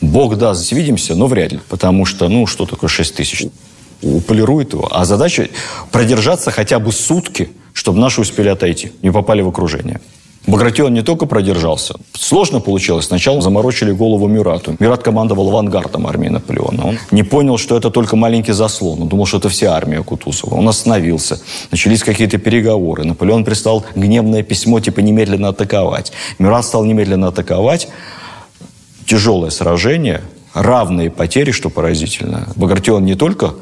[0.00, 1.60] Бог даст, свидимся, но вряд ли.
[1.68, 3.46] Потому что, ну, что такое 6 тысяч?
[4.02, 4.86] Уполирует его.
[4.88, 5.48] А задача
[5.90, 10.00] продержаться хотя бы сутки– чтобы наши успели отойти, не попали в окружение.
[10.46, 11.94] Багратион не только продержался.
[12.14, 13.06] Сложно получилось.
[13.06, 14.74] Сначала заморочили голову Мюрату.
[14.80, 16.84] Мюрат командовал авангардом армии Наполеона.
[16.84, 19.02] Он не понял, что это только маленький заслон.
[19.02, 20.56] Он думал, что это вся армия Кутузова.
[20.56, 21.40] Он остановился.
[21.70, 23.04] Начались какие-то переговоры.
[23.04, 26.12] Наполеон прислал гневное письмо, типа немедленно атаковать.
[26.40, 27.88] Мюрат стал немедленно атаковать.
[29.06, 30.22] Тяжелое сражение,
[30.54, 32.48] равные потери, что поразительно.
[32.56, 33.54] Багратион не только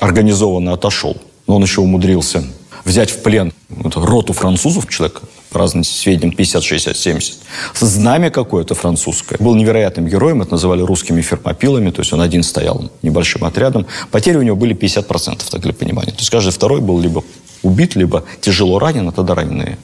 [0.00, 1.16] организованно отошел,
[1.46, 2.44] но он еще умудрился
[2.86, 5.20] взять в плен роту французов, человек,
[5.50, 7.34] по разным сведениям, 50, 60, 70,
[7.74, 9.38] знамя какое-то французское.
[9.40, 13.86] Был невероятным героем, это называли русскими фермопилами, то есть он один стоял небольшим отрядом.
[14.10, 16.12] Потери у него были 50%, так для понимания.
[16.12, 17.24] То есть каждый второй был либо
[17.62, 19.78] убит, либо тяжело ранен, а тогда раненые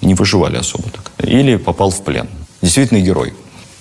[0.00, 1.10] не выживали особо так.
[1.18, 2.28] Или попал в плен.
[2.62, 3.34] Действительно герой.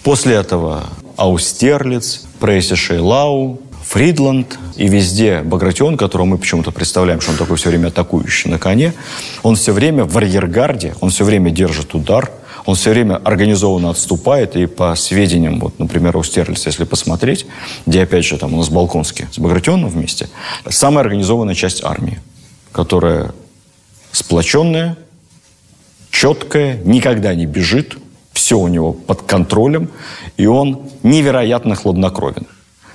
[0.04, 0.86] После этого
[1.17, 7.69] Аустерлиц, Прейси Шейлау, Фридланд и везде Багратион, которого мы почему-то представляем, что он такой все
[7.69, 8.93] время атакующий на коне,
[9.43, 12.32] он все время в арьергарде, он все время держит удар,
[12.65, 17.46] он все время организованно отступает, и по сведениям, вот, например, у Стерлица, если посмотреть,
[17.86, 20.30] где, опять же, там у нас Балконский с Багратионом вместе,
[20.69, 22.19] самая организованная часть армии,
[22.72, 23.34] которая
[24.12, 24.98] сплоченная,
[26.10, 27.98] четкая, никогда не бежит,
[28.32, 29.89] все у него под контролем,
[30.38, 32.48] и он невероятно хладнокровен.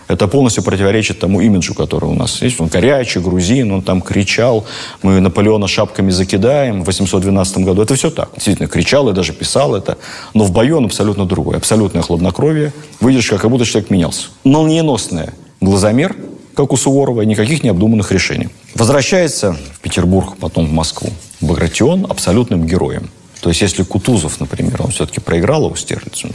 [0.09, 2.61] Это полностью противоречит тому имиджу, который у нас есть.
[2.61, 4.65] Он горячий, грузин, он там кричал,
[5.03, 7.83] мы Наполеона шапками закидаем в 812 году.
[7.83, 8.31] Это все так.
[8.35, 9.99] Действительно, кричал и даже писал это.
[10.33, 11.59] Но в бою он абсолютно другой.
[11.59, 12.73] Абсолютное хладнокровие.
[13.01, 14.29] Выдержка, как будто человек менялся.
[14.45, 16.17] Молниеносное глазомер,
[16.55, 18.49] как у Суворова, никаких необдуманных решений.
[18.75, 21.11] Возвращается в Петербург, потом в Москву.
[21.43, 23.11] Багратион абсолютным героем.
[23.41, 26.31] То есть, если Кутузов, например, он все-таки проиграл его Стерлицу,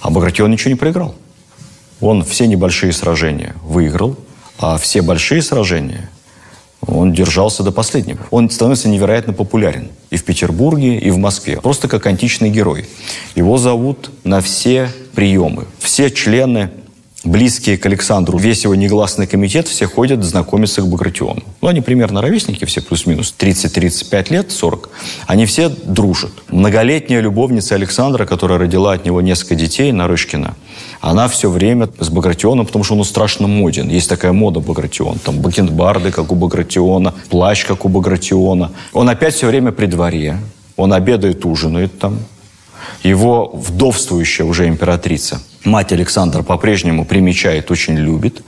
[0.00, 1.14] а Багратион ничего не проиграл.
[2.00, 4.16] Он все небольшие сражения выиграл,
[4.58, 6.10] а все большие сражения
[6.86, 8.20] он держался до последнего.
[8.30, 11.60] Он становится невероятно популярен и в Петербурге, и в Москве.
[11.60, 12.86] Просто как античный герой.
[13.34, 15.66] Его зовут на все приемы.
[15.78, 16.70] Все члены
[17.24, 21.42] близкие к Александру, весь его негласный комитет, все ходят знакомиться к Багратиону.
[21.60, 24.88] Ну, они примерно ровесники, все плюс-минус, 30-35 лет, 40.
[25.26, 26.32] Они все дружат.
[26.48, 30.54] Многолетняя любовница Александра, которая родила от него несколько детей, Нарышкина,
[31.00, 33.88] она все время с Багратионом, потому что он страшно моден.
[33.88, 35.18] Есть такая мода Багратион.
[35.18, 38.70] Там бакенбарды, как у Багратиона, плащ, как у Багратиона.
[38.92, 40.38] Он опять все время при дворе.
[40.76, 42.18] Он обедает, ужинает там.
[43.02, 48.42] Его вдовствующая уже императрица, мать Александра, по-прежнему примечает, очень любит.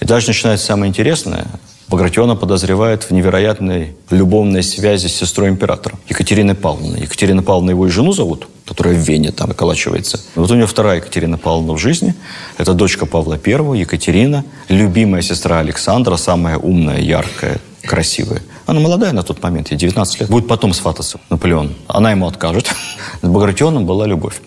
[0.00, 1.46] И даже начинается самое интересное.
[1.88, 7.02] Багратиона подозревает в невероятной любовной связи с сестрой императора Екатериной Павловной.
[7.02, 10.20] Екатерина Павловна его и жену зовут, которая в Вене там околачивается.
[10.34, 12.14] Вот у нее вторая Екатерина Павловна в жизни.
[12.56, 18.40] Это дочка Павла I, Екатерина, любимая сестра Александра, самая умная, яркая, красивая.
[18.66, 20.30] Она молодая на тот момент, ей 19 лет.
[20.30, 21.74] Будет потом свататься Наполеон.
[21.86, 22.72] Она ему откажет.
[23.22, 24.40] С Багратионом была любовь.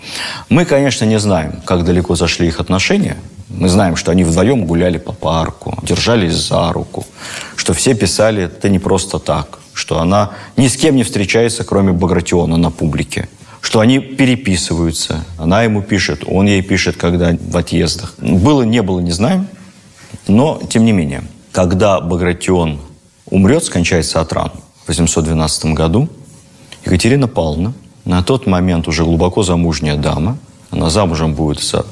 [0.49, 3.17] Мы, конечно, не знаем, как далеко зашли их отношения.
[3.49, 7.05] Мы знаем, что они вдвоем гуляли по парку, держались за руку,
[7.55, 11.93] что все писали это не просто так, что она ни с кем не встречается, кроме
[11.93, 13.29] Багратиона на публике,
[13.61, 15.23] что они переписываются.
[15.37, 18.15] Она ему пишет, он ей пишет, когда в отъездах.
[18.17, 19.47] Было, не было, не знаем,
[20.27, 21.23] но тем не менее.
[21.53, 22.79] Когда Багратион
[23.29, 24.51] умрет, скончается от ран
[24.83, 26.09] в 812 году.
[26.85, 30.37] Екатерина Павловна, на тот момент уже глубоко замужняя дама,
[30.69, 31.85] она замужем будет за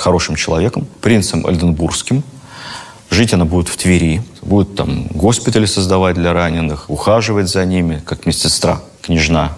[0.00, 2.22] хорошим человеком, принцем Эльденбургским.
[3.10, 8.26] Жить она будет в Твери, будет там госпитали создавать для раненых, ухаживать за ними, как
[8.26, 9.56] медсестра, княжна.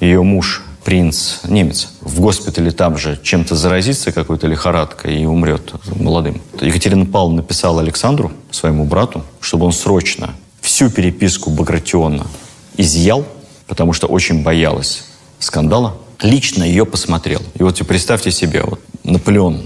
[0.00, 6.42] Ее муж, принц, немец, в госпитале там же чем-то заразится какой-то лихорадкой и умрет молодым.
[6.60, 12.26] Екатерина Павловна написала Александру, своему брату, чтобы он срочно всю переписку Багратиона
[12.76, 13.26] изъял,
[13.66, 15.04] потому что очень боялась
[15.38, 17.42] скандала, лично ее посмотрел.
[17.54, 19.62] И вот представьте себе, вот Наполеон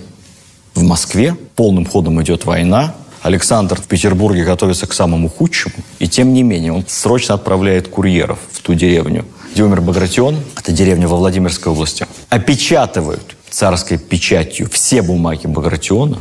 [0.74, 6.32] в Москве, полным ходом идет война, Александр в Петербурге готовится к самому худшему, и тем
[6.32, 11.16] не менее он срочно отправляет курьеров в ту деревню, где умер Багратион, это деревня во
[11.16, 16.18] Владимирской области, опечатывают царской печатью все бумаги Багратиона,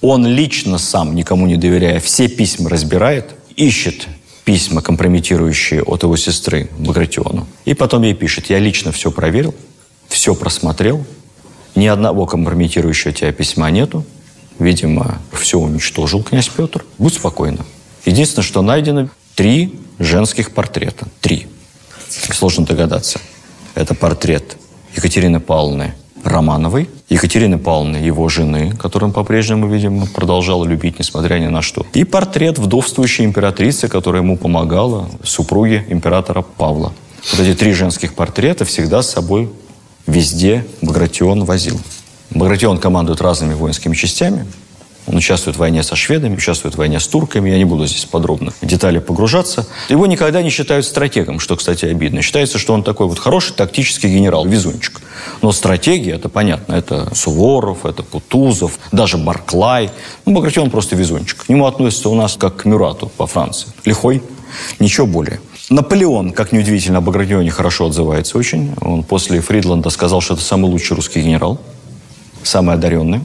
[0.00, 4.06] он лично сам, никому не доверяя, все письма разбирает, ищет
[4.44, 7.48] письма, компрометирующие от его сестры Багратиону.
[7.64, 9.54] И потом ей пишет, я лично все проверил,
[10.06, 11.04] все просмотрел,
[11.76, 14.04] ни одного компрометирующего тебя письма нету.
[14.58, 16.84] Видимо, все уничтожил князь Петр.
[16.98, 17.64] Будь спокойна.
[18.04, 21.06] Единственное, что найдено три женских портрета.
[21.20, 21.46] Три.
[22.08, 23.20] Сложно догадаться.
[23.74, 24.56] Это портрет
[24.96, 31.46] Екатерины Павловны Романовой, Екатерины Павловны, его жены, которую он по-прежнему, видимо, продолжал любить, несмотря ни
[31.46, 31.86] на что.
[31.92, 36.92] И портрет вдовствующей императрицы, которая ему помогала, супруги императора Павла.
[37.32, 39.50] Вот эти три женских портрета всегда с собой
[40.06, 41.80] везде Багратион возил.
[42.30, 44.46] Багратион командует разными воинскими частями,
[45.06, 47.50] он участвует в войне со шведами, участвует в войне с турками.
[47.50, 49.66] Я не буду здесь подробно в детали погружаться.
[49.88, 52.22] Его никогда не считают стратегом, что, кстати, обидно.
[52.22, 55.00] Считается, что он такой вот хороший тактический генерал, везунчик.
[55.42, 59.90] Но стратегия, это понятно, это Суворов, это Кутузов, даже Барклай.
[60.24, 61.44] Ну, Багратион просто везунчик.
[61.44, 63.68] К нему относятся у нас как к Мюрату по Франции.
[63.84, 64.22] Лихой,
[64.80, 65.40] ничего более.
[65.68, 68.72] Наполеон, как неудивительно, о Багратионе хорошо отзывается очень.
[68.80, 71.60] Он после Фридланда сказал, что это самый лучший русский генерал,
[72.44, 73.20] самый одаренный,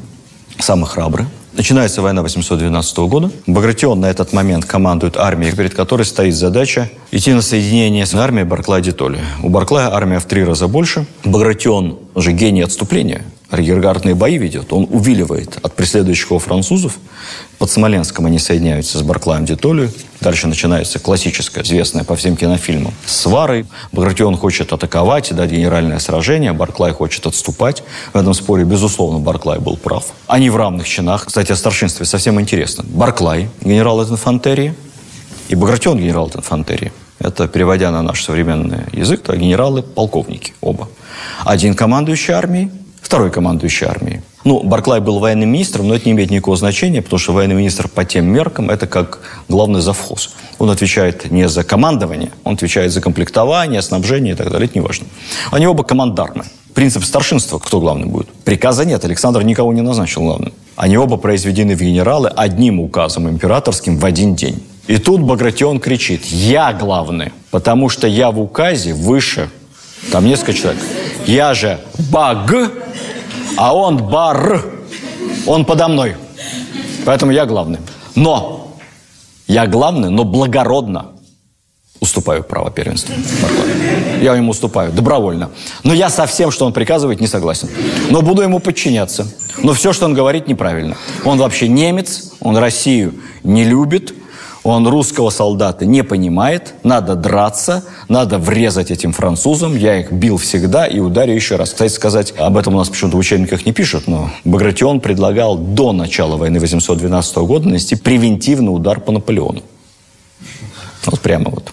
[0.58, 1.28] самый храбрый.
[1.54, 3.30] Начинается война 812 года.
[3.46, 8.46] Багратион на этот момент командует армией, перед которой стоит задача идти на соединение с армией
[8.46, 9.20] Барклая де Толли.
[9.44, 11.06] У Барклая армия в три раза больше.
[11.24, 13.24] Багратион же гений отступления.
[13.52, 14.74] Арьергардные бои ведет.
[14.74, 16.98] Он увиливает от преследующих его французов.
[17.60, 19.92] Под Смоленском они соединяются с Барклаем Детолью.
[20.22, 23.66] Дальше начинается классическая, известная по всем кинофильмам, свары.
[23.92, 26.54] Багратион хочет атаковать и генеральное сражение.
[26.54, 27.84] Барклай хочет отступать.
[28.14, 30.06] В этом споре, безусловно, Барклай был прав.
[30.28, 31.26] Они в равных чинах.
[31.26, 32.86] Кстати, о старшинстве совсем интересно.
[32.88, 34.74] Барклай, генерал инфантерии,
[35.50, 36.94] и Багратион, генерал инфантерии.
[37.20, 40.88] Это, переводя на наш современный язык, то генералы-полковники оба.
[41.46, 42.72] Один командующий армией,
[43.12, 44.22] второй командующий армией.
[44.46, 47.90] Ну, Барклай был военным министром, но это не имеет никакого значения, потому что военный министр
[47.90, 49.20] по тем меркам– это как
[49.50, 50.30] главный завхоз.
[50.60, 54.82] Он отвечает не за командование, он отвечает за комплектование, снабжение и так далее, это не
[54.82, 55.08] важно.
[55.52, 56.46] Они оба командармы.
[56.74, 58.30] Принцип старшинства, кто главный будет?
[58.46, 60.54] Приказа нет, Александр никого не назначил главным.
[60.78, 64.64] Они оба произведены в генералы одним указом императорским в один день.
[64.88, 69.50] И тут Багратион кричит, я главный, потому что я в указе выше.
[70.14, 70.82] Там несколько человек.
[71.28, 72.52] Я же баг,
[73.58, 74.66] а он бар.
[75.46, 76.16] Он подо мной.
[77.06, 77.80] Поэтому я главный.
[78.16, 78.78] Но
[79.48, 81.12] я главный, но благородно
[82.00, 83.14] уступаю право первенства.
[84.22, 85.52] Я ему уступаю добровольно.
[85.84, 87.70] Но я со всем, что он приказывает, не согласен.
[88.10, 89.28] Но буду ему подчиняться.
[89.62, 90.98] Но все, что он говорит, неправильно.
[91.26, 94.14] Он вообще немец, он Россию не любит,
[94.64, 99.76] он русского солдата не понимает, надо драться, надо врезать этим французам.
[99.76, 101.72] Я их бил всегда и ударю еще раз.
[101.72, 105.94] Кстати сказать, об этом у нас почему-то в учебниках не пишут, но Багратион предлагал до
[105.94, 109.64] начала войны 812 года нанести превентивный удар по Наполеону.
[111.06, 111.72] Вот прямо вот.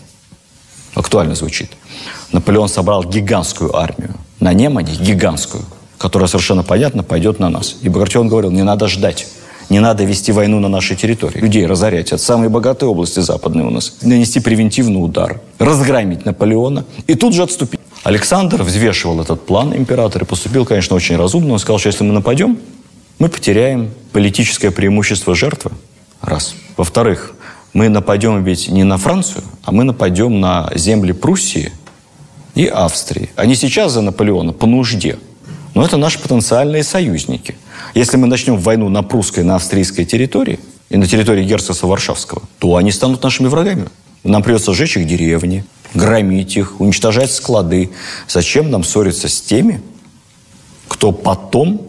[0.94, 1.70] Актуально звучит.
[2.32, 4.14] Наполеон собрал гигантскую армию.
[4.40, 5.64] На Немане гигантскую,
[5.98, 7.76] которая совершенно понятно пойдет на нас.
[7.82, 9.26] И Багратион говорил, не надо ждать.
[9.68, 11.40] Не надо вести войну на нашей территории.
[11.40, 12.08] Людей разорять.
[12.08, 13.92] Это самые богатые области западные у нас.
[14.00, 15.40] Нанести превентивный удар.
[15.58, 16.86] Разгромить Наполеона.
[17.06, 17.80] И тут же отступить.
[18.02, 21.52] Александр взвешивал этот план, император, и поступил, конечно, очень разумно.
[21.52, 22.58] Он сказал, что если мы нападем,
[23.18, 25.72] мы потеряем политическое преимущество жертвы.
[26.22, 26.54] Раз.
[26.76, 27.34] Во-вторых,
[27.74, 31.72] мы нападем ведь не на Францию, а мы нападем на земли Пруссии
[32.54, 33.28] и Австрии.
[33.36, 35.18] Они сейчас за Наполеона по нужде.
[35.74, 37.56] Но это наши потенциальные союзники–
[37.94, 40.60] если мы начнем войну на прусской, на австрийской территории
[40.90, 43.86] и на территории герцогства Варшавского, то они станут нашими врагами.
[44.24, 45.64] Нам придется сжечь их деревни,
[45.94, 47.90] громить их, уничтожать склады.
[48.28, 49.80] Зачем нам ссориться с теми,
[50.88, 51.82] кто потом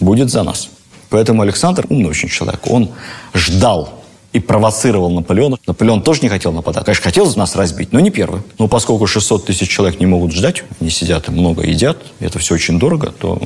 [0.00, 0.68] будет за нас?
[1.10, 2.60] Поэтому Александр умный очень человек.
[2.66, 2.90] Он
[3.34, 5.58] ждал и провоцировал Наполеона.
[5.66, 6.84] Наполеон тоже не хотел нападать.
[6.84, 8.40] Конечно, хотел нас разбить, но не первый.
[8.58, 12.38] Но поскольку 600 тысяч человек не могут ждать, они сидят и много едят, и это
[12.38, 13.42] все очень дорого, то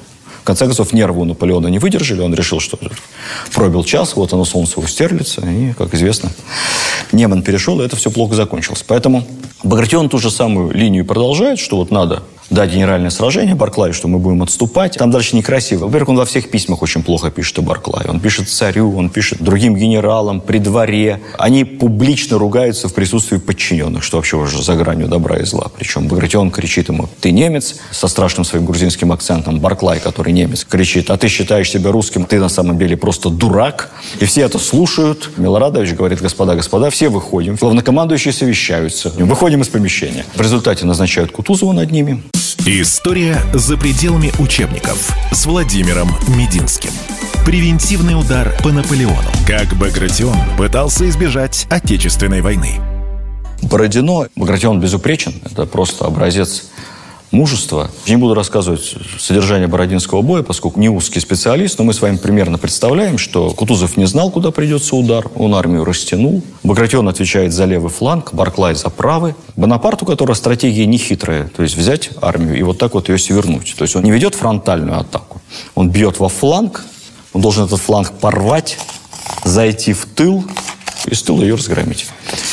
[0.47, 2.23] конце концов, нервы у Наполеона не выдержали.
[2.23, 2.79] Он решил, что
[3.53, 5.43] пробил час, вот оно солнце у Стерлица.
[5.43, 6.31] И, как известно,
[7.13, 8.85] Неман перешел, и это все плохо закончилось.
[8.87, 9.27] Поэтому
[9.63, 14.19] Багратион ту же самую линию продолжает, что вот надо дать генеральное сражение Барклаю, что мы
[14.19, 14.97] будем отступать.
[14.97, 15.87] Там дальше некрасиво.
[15.87, 18.09] Во-первых, он во всех письмах очень плохо пишет о Барклае.
[18.09, 21.21] Он пишет царю, он пишет другим генералам, при дворе.
[21.39, 25.71] Они публично ругаются в присутствии подчиненных, что вообще уже за гранью добра и зла.
[25.77, 29.61] Причем Багратион кричит ему, ты немец, со страшным своим грузинским акцентом.
[29.61, 33.91] Барклай, который немец, кричит, а ты считаешь себя русским, ты на самом деле просто дурак.
[34.21, 35.31] И все это слушают.
[35.37, 37.57] Милорадович говорит, господа, господа, все выходим.
[37.57, 39.11] Главнокомандующие совещаются.
[39.17, 40.25] Выходим из помещения.
[40.35, 42.23] В результате назначают Кутузова над ними.
[42.67, 46.91] История за пределами учебников с Владимиром Мединским.
[47.47, 49.31] Превентивный удар по Наполеону.
[49.47, 52.81] Как Багратион пытался избежать Отечественной войны.
[53.63, 55.33] Бородино, Багратион безупречен.
[55.47, 56.65] Это просто образец
[57.31, 57.91] мужества.
[58.07, 62.59] Не буду рассказывать содержание Бородинского боя, поскольку не узкий специалист, но мы с вами примерно
[62.59, 66.43] представляем, что Кутузов не знал, куда придется удар, он армию растянул.
[66.63, 69.35] Багратион отвечает за левый фланг, Барклай за правый.
[69.57, 73.19] Бонапарт, у которого стратегия не хитрая, то есть взять армию и вот так вот ее
[73.19, 73.75] свернуть.
[73.77, 75.41] То есть он не ведет фронтальную атаку,
[75.75, 76.85] он бьет во фланг,
[77.33, 78.79] он должен этот фланг порвать,
[79.45, 80.45] зайти в тыл
[81.07, 82.07] и с тыла ее разгромить.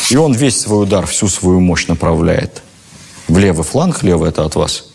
[0.09, 2.62] И он весь свой удар, всю свою мощь направляет
[3.34, 4.89] в левый фланг, левый это от вас,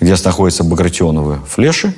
[0.00, 1.94] где находятся багратионовые флеши,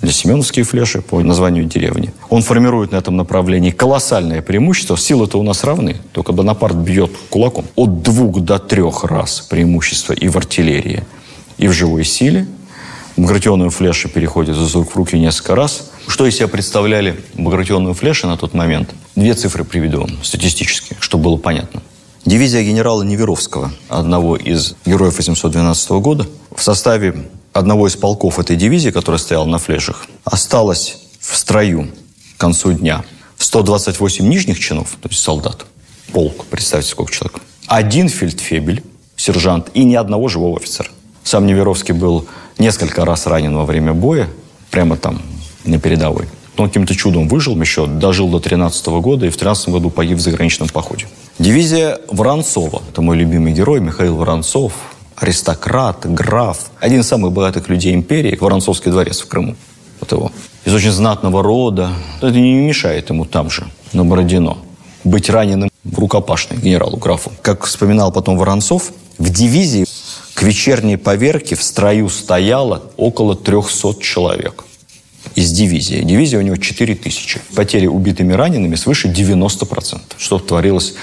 [0.00, 2.14] или семеновские флеши по названию деревни.
[2.30, 4.96] Он формирует на этом направлении колоссальное преимущество.
[4.96, 7.66] Силы-то у нас равны, только Бонапарт бьет кулаком.
[7.74, 11.04] От двух до трех раз преимущество и в артиллерии,
[11.58, 12.46] и в живой силе.
[13.18, 15.90] Багратионные флеши переходят из рук в руки несколько раз.
[16.06, 18.94] Что из себя представляли багратионные флеши на тот момент?
[19.14, 21.82] Две цифры приведу вам статистически, чтобы было понятно.
[22.28, 27.24] Дивизия генерала Неверовского, одного из героев 812 года, в составе
[27.54, 31.88] одного из полков этой дивизии, которая стояла на флешах, осталось в строю
[32.36, 33.02] к концу дня
[33.38, 35.64] 128 нижних чинов, то есть солдат,
[36.12, 38.84] полк, представьте, сколько человек, один фельдфебель,
[39.16, 40.90] сержант и ни одного живого офицера.
[41.24, 42.26] Сам Неверовский был
[42.58, 44.28] несколько раз ранен во время боя,
[44.70, 45.22] прямо там,
[45.64, 46.26] на передовой.
[46.58, 50.20] Он каким-то чудом выжил еще, дожил до 13 года и в 13 году погиб в
[50.20, 51.06] заграничном походе.
[51.38, 52.82] Дивизия Воронцова.
[52.90, 54.72] Это мой любимый герой Михаил Воронцов.
[55.14, 56.70] Аристократ, граф.
[56.80, 58.36] Один из самых богатых людей империи.
[58.40, 59.54] Воронцовский дворец в Крыму.
[60.00, 60.32] Вот его.
[60.64, 61.90] Из очень знатного рода.
[62.20, 64.58] Это не мешает ему там же, на Бородино,
[65.04, 67.30] быть раненым в рукопашной генералу графу.
[67.40, 69.86] Как вспоминал потом Воронцов, в дивизии
[70.34, 74.64] к вечерней поверке в строю стояло около 300 человек
[75.34, 76.02] из дивизии.
[76.02, 77.40] Дивизия у него 4 тысячи.
[77.54, 80.00] Потери убитыми ранеными свыше 90%.
[80.16, 80.94] Что творилось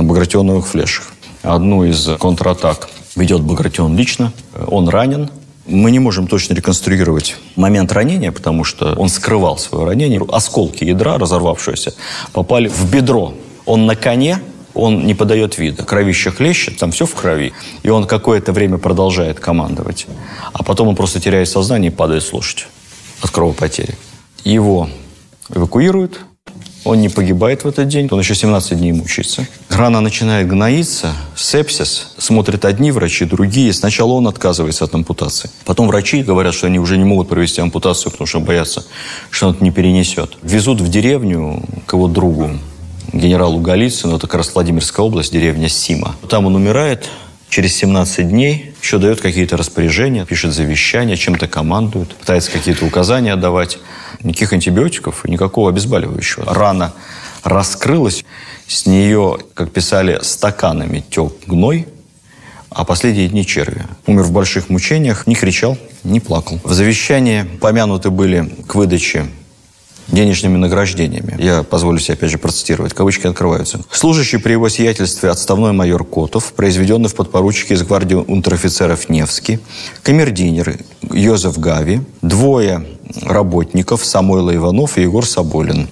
[0.00, 1.12] на Багратионовых флешах.
[1.42, 4.32] Одну из контратак ведет Багратион лично.
[4.66, 5.30] Он ранен.
[5.66, 10.20] Мы не можем точно реконструировать момент ранения, потому что он скрывал свое ранение.
[10.32, 11.92] Осколки ядра, разорвавшиеся,
[12.32, 13.34] попали в бедро.
[13.66, 14.40] Он на коне,
[14.72, 15.84] он не подает вида.
[15.84, 17.52] Кровище хлещет, там все в крови.
[17.82, 20.06] И он какое-то время продолжает командовать.
[20.52, 22.64] А потом он просто теряет сознание и падает с лошади
[23.20, 23.96] от кровопотери.
[24.44, 24.88] Его
[25.54, 26.20] эвакуируют,
[26.84, 29.46] он не погибает в этот день, он еще 17 дней мучается.
[29.68, 32.14] Рана начинает гноиться, сепсис.
[32.18, 33.72] Смотрят одни врачи, другие.
[33.72, 35.50] Сначала он отказывается от ампутации.
[35.64, 38.84] Потом врачи говорят, что они уже не могут провести ампутацию, потому что боятся,
[39.30, 40.36] что он это не перенесет.
[40.42, 42.50] Везут в деревню к его другу,
[43.12, 46.16] генералу Голицыну, это как раз Владимирская область, деревня Сима.
[46.28, 47.08] Там он умирает,
[47.48, 53.78] через 17 дней еще дает какие-то распоряжения, пишет завещание, чем-то командует, пытается какие-то указания давать.
[54.22, 56.52] Никаких антибиотиков и никакого обезболивающего.
[56.52, 56.92] Рана
[57.44, 58.24] раскрылась,
[58.66, 61.86] с нее, как писали, стаканами тек гной,
[62.70, 63.84] а последние дни черви.
[64.06, 66.60] Умер в больших мучениях, не кричал, не плакал.
[66.62, 69.26] В завещании помянуты были к выдаче
[70.12, 71.36] денежными награждениями.
[71.38, 72.94] Я позволю себе опять же процитировать.
[72.94, 73.80] Кавычки открываются.
[73.90, 79.60] Служащий при его сиятельстве отставной майор Котов, произведенный в подпоручике из гвардии унтер-офицеров Невский,
[80.02, 82.86] камердинер Йозеф Гави, двое
[83.22, 85.88] работников Самойло Иванов и Егор Соболин,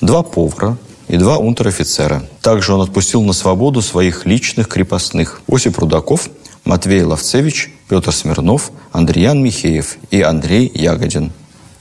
[0.00, 0.76] два повара,
[1.08, 2.22] и два унтер-офицера.
[2.40, 5.42] Также он отпустил на свободу своих личных крепостных.
[5.46, 6.30] Осип Рудаков,
[6.64, 11.32] Матвей Ловцевич, Петр Смирнов, Андреян Михеев и Андрей Ягодин.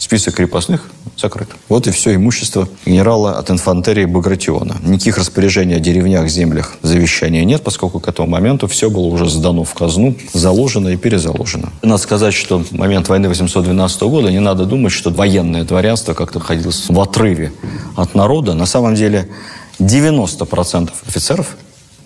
[0.02, 1.50] Список крепостных закрыт.
[1.70, 4.78] Вот и все имущество генерала от инфантерии Багратиона.
[4.82, 9.64] Никаких распоряжений о деревнях, землях, завещания нет, поскольку к этому моменту все было уже сдано
[9.64, 11.72] в казну, заложено и перезаложено.
[11.84, 16.40] Надо сказать, что в момент войны 812 года не надо думать, что военное дворянство как-то
[16.40, 17.54] находилось в отрыве
[17.96, 18.56] от народа.
[18.56, 19.30] На самом деле
[19.78, 21.56] 90% офицеров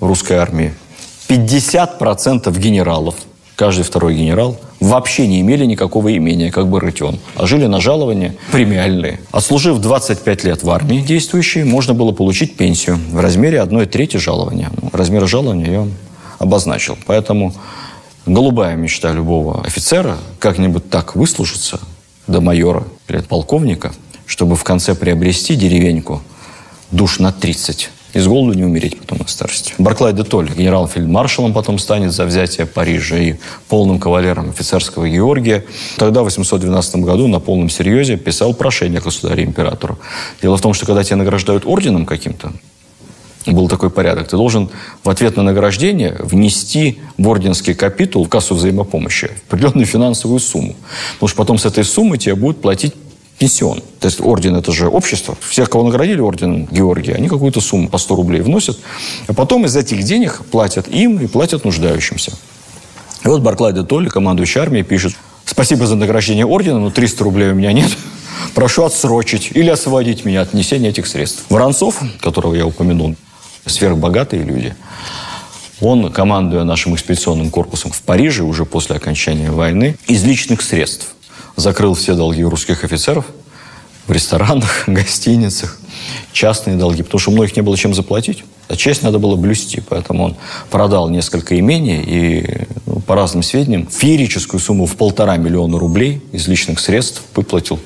[0.02, 0.74] русской армии,
[1.30, 3.16] 50% генералов,
[3.56, 8.36] каждый второй генерал вообще не имели никакого имения, как бы рытен, а жили на жалование
[8.51, 9.20] премиальные.
[9.32, 14.70] Отслужив 25 лет в армии действующей, можно было получить пенсию в размере 1 трети жалования.
[14.82, 15.88] Ну, размер жалования я
[16.39, 16.97] обозначил.
[17.06, 17.53] Поэтому
[18.26, 21.80] голубая мечта любого офицера как-нибудь так выслужиться
[22.28, 23.93] до майора или полковника,
[24.26, 26.22] чтобы в конце приобрести деревеньку
[26.91, 29.74] душ на 30 и с голоду не умереть потом на старости.
[29.78, 33.36] Барклай де Толь, генерал-фельдмаршалом потом станет за взятие Парижа и
[33.68, 35.66] полным кавалером офицерского Георгия.
[35.97, 39.99] Тогда, в 812 году, на полном серьезе писал прошение государю-императору.
[40.41, 42.53] Дело в том, что когда тебя награждают орденом каким-то,
[43.47, 44.30] был такой порядок.
[44.30, 44.70] Ты должен
[45.03, 50.76] в ответ на награждение внести в орденский капитул, в кассу взаимопомощи, определенную финансовую сумму.
[51.16, 52.93] Потому что потом с этой суммы тебе будут платить
[53.38, 53.81] пенсион.
[53.99, 55.38] То есть орден– это же общество.
[55.41, 58.79] Всех, кого наградили орденом Георгия, они какую-то сумму по 100 рублей вносят,
[59.27, 62.33] а потом из этих денег платят им и платят нуждающимся.
[63.23, 65.13] И вот Барклай де Толли, командующий армией, пишет,
[65.45, 67.89] спасибо за награждение ордена, но 300 рублей у меня нет.
[68.53, 71.43] Прошу отсрочить или освободить меня от несения этих средств.
[71.49, 73.15] Воронцов, которого я упомянул,
[73.65, 74.75] сверхбогатые люди,
[75.81, 81.14] он, командуя нашим экспедиционным корпусом в Париже уже после окончания войны, из личных средств
[81.56, 83.26] закрыл все долги русских офицеров
[84.08, 85.80] в ресторанах, гостиницах,
[86.32, 88.43] частные долги, потому что у многих не было чем заплатить.
[88.68, 90.36] А честь надо было блюсти, поэтому он
[90.72, 96.47] продал несколько имений и, ну, по разным сведениям, феерическую сумму в полтора миллиона рублей из
[96.47, 97.80] личных средств выплатил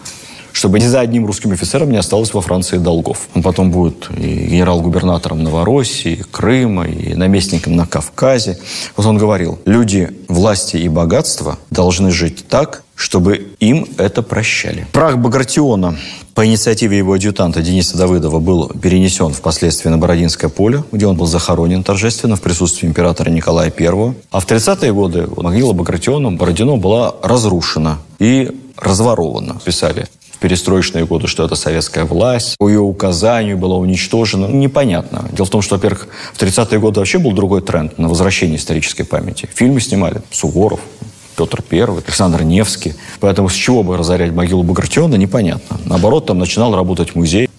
[0.60, 3.30] чтобы ни за одним русским офицером не осталось во Франции долгов.
[3.34, 8.60] Он потом будет и генерал-губернатором Новороссии, Крыма, и наместником на Кавказе.
[8.98, 14.86] Вот он говорил, люди власти и богатства должны жить так, чтобы им это прощали.
[14.92, 15.96] Прах Багратиона
[16.36, 21.26] по инициативе его адъютанта Дениса Давыдова был перенесен впоследствии на Бородинское поле, где он был
[21.26, 24.14] захоронен торжественно в присутствии императора Николая I.
[24.30, 30.06] А в 30-е годы могила Багратиона Бородино была разрушена и разворована, писали
[30.40, 32.56] перестроечные годы, что это советская власть.
[32.58, 34.48] По ее указанию было уничтожено.
[34.48, 35.30] Непонятно.
[35.32, 39.04] Дело в том, что, во-первых, в 30-е годы вообще был другой тренд на возвращение исторической
[39.04, 39.50] памяти.
[39.54, 40.22] Фильмы снимали.
[40.32, 40.80] Суворов,
[41.36, 42.96] Петр I, Александр Невский.
[43.20, 45.80] Поэтому с чего бы разорять могилу Багратиона, непонятно.
[45.86, 47.50] Наоборот, там начинал работать музей.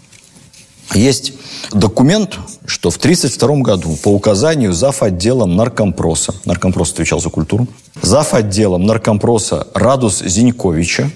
[0.94, 1.34] Есть
[1.72, 5.02] документ, что в 1932 году по указанию зав.
[5.02, 7.68] отделом наркомпроса, наркомпрос отвечал за культуру,
[8.02, 8.34] зав.
[8.34, 11.10] отделом наркомпроса Радус Зиньковича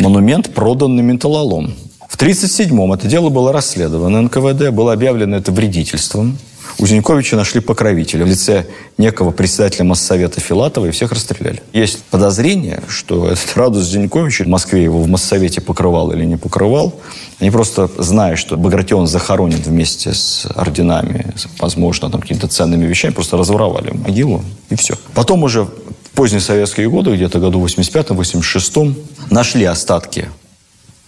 [0.00, 1.74] монумент продан на металлолом.
[2.08, 4.22] В 1937-м это дело было расследовано.
[4.22, 6.38] НКВД было объявлено это вредительством.
[6.78, 8.66] У Зиньковича нашли покровителя в лице
[8.98, 11.62] некого председателя Моссовета Филатова и всех расстреляли.
[11.72, 16.94] Есть подозрение, что этот Радус Зинькович в Москве его в Моссовете покрывал или не покрывал.
[17.40, 23.36] Они просто, зная, что Багратион захоронен вместе с орденами, возможно, там какими-то ценными вещами, просто
[23.36, 24.94] разворовали могилу и все.
[25.14, 25.68] Потом уже
[26.14, 28.94] поздние советские годы, где-то году 85-86,
[29.30, 30.28] нашли остатки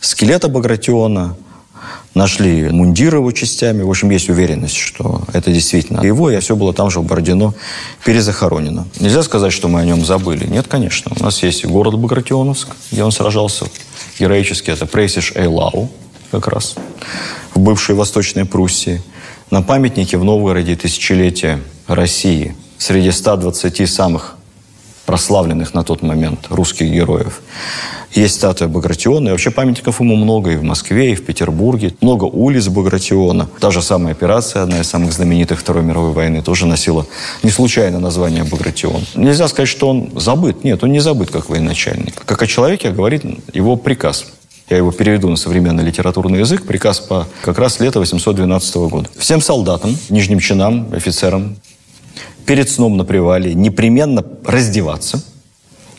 [0.01, 1.37] скелета Багратиона,
[2.15, 3.83] Нашли мундир его частями.
[3.83, 7.55] В общем, есть уверенность, что это действительно его, и все было там же в Бородино
[8.05, 8.87] перезахоронено.
[9.01, 10.47] Нельзя сказать, что мы о нем забыли.
[10.47, 11.11] Нет, конечно.
[11.19, 13.67] У нас есть город Багратионовск, где он сражался
[14.21, 14.71] героически.
[14.71, 15.91] Это Прейсиш Эйлау,
[16.31, 16.77] как раз,
[17.53, 19.03] в бывшей Восточной Пруссии.
[19.51, 24.34] На памятнике в Новгороде тысячелетия России среди 120 самых
[25.07, 27.41] прославленных на тот момент русских героев.
[28.15, 31.95] Есть статуя Багратиона, и вообще памятников ему много и в Москве, и в Петербурге.
[32.01, 33.49] Много улиц Багратиона.
[33.59, 37.07] Та же самая операция, одна из самых знаменитых Второй мировой войны, тоже носила
[37.43, 39.05] не случайно название Багратион.
[39.17, 40.63] Нельзя сказать, что он забыт.
[40.63, 42.25] Нет, он не забыт как военачальник.
[42.25, 44.27] Как о человеке говорит его приказ.
[44.71, 46.65] Я его переведу на современный литературный язык.
[46.65, 49.11] Приказ по как раз лета 812 года.
[49.19, 51.57] Всем солдатам, нижним чинам, офицерам
[52.45, 55.23] перед сном на привале непременно раздеваться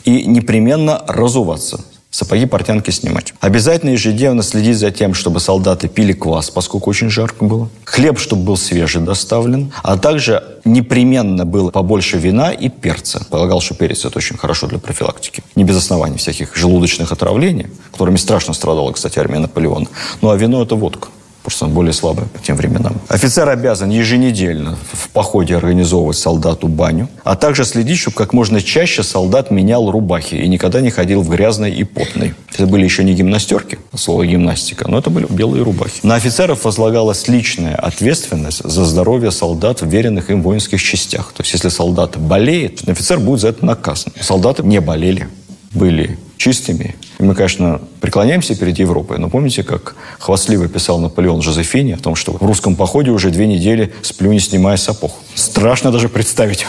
[0.04, 1.80] и непременно разуваться.
[2.10, 3.34] Сапоги, портянки снимать.
[3.40, 7.68] Обязательно ежедневно следить за тем, чтобы солдаты пили квас, поскольку очень жарко было.
[7.84, 9.70] Хлеб, чтобы был свежий доставлен.
[9.82, 13.26] А также непременно было побольше вина и перца.
[13.28, 15.42] Полагал, что перец– это очень хорошо для профилактики.
[15.56, 19.86] Не без оснований всяких желудочных отравлений, которыми страшно страдала, кстати, армия Наполеона.
[20.22, 21.08] Ну а вино– это водка
[21.46, 22.96] просто он более слабый по тем временам.
[23.06, 29.04] Офицер обязан еженедельно в походе организовывать солдату баню, а также следить, чтобы как можно чаще
[29.04, 32.34] солдат менял рубахи и никогда не ходил в грязной и потной.
[32.52, 36.00] Это были еще не гимнастерки, слово гимнастика, но это были белые рубахи.
[36.02, 41.32] На офицеров возлагалась личная ответственность за здоровье солдат в веренных им воинских частях.
[41.32, 44.12] То есть, если солдат болеет, офицер будет за это наказан.
[44.20, 45.28] Солдаты не болели,
[45.76, 46.96] были чистыми.
[47.18, 52.14] И мы, конечно, преклоняемся перед Европой, но помните, как хвастливо писал Наполеон Жозефини о том,
[52.14, 55.12] что в русском походе уже две недели сплю, не снимая сапог.
[55.34, 56.66] Страшно даже представить.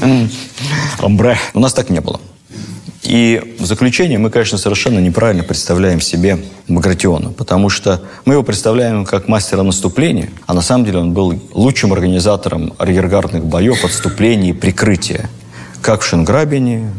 [1.00, 1.36] Амбре.
[1.54, 2.20] У нас так не было.
[3.02, 9.04] И в заключение мы, конечно, совершенно неправильно представляем себе Багратиона, потому что мы его представляем
[9.04, 14.52] как мастера наступления, а на самом деле он был лучшим организатором арьергардных боев, отступлений и
[14.52, 15.30] прикрытия.
[15.82, 16.90] Как в Шенграбине,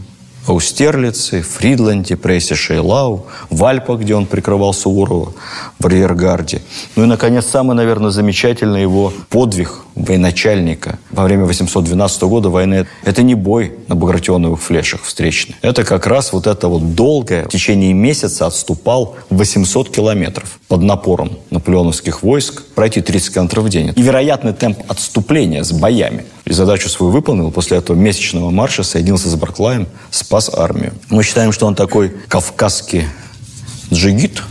[0.48, 5.34] Аустерлице, Фридланде, прессе Шейлау, в Альпах, где он прикрывал Суворова,
[5.80, 6.62] в арьергарде.
[6.96, 12.88] Ну и, наконец, самый, наверное, замечательный его подвиг военачальника во время 812 года войны.
[13.04, 15.56] Это не бой на багратионовых флешах встречный.
[15.62, 21.32] Это как раз вот это вот долгое, в течение месяца отступал 800 километров под напором
[21.50, 23.94] наполеоновских войск, пройти 30 километров в день.
[23.96, 26.26] Невероятный темп отступления с боями.
[26.48, 27.52] И задачу свою выполнил.
[27.52, 30.94] После этого месячного марша соединился с Барклаем, спас армию.
[31.10, 33.04] Мы считаем, что он такой кавказский
[33.94, 34.42] джигит,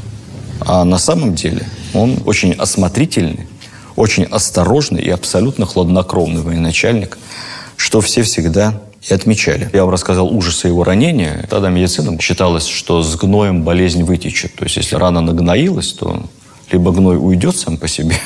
[0.61, 3.49] а на самом деле он очень осмотрительный,
[3.97, 7.17] очень осторожный и абсолютно хладнокровный военачальник,
[7.79, 8.79] что все всегда
[9.09, 9.71] и отмечали.
[9.73, 11.47] Я вам рассказал ужасы его ранения.
[11.49, 14.55] Тогда медицина считалось, что с гноем болезнь вытечет.
[14.55, 16.23] То есть, если рана нагноилась, то
[16.71, 18.17] либо гной уйдет сам по себе,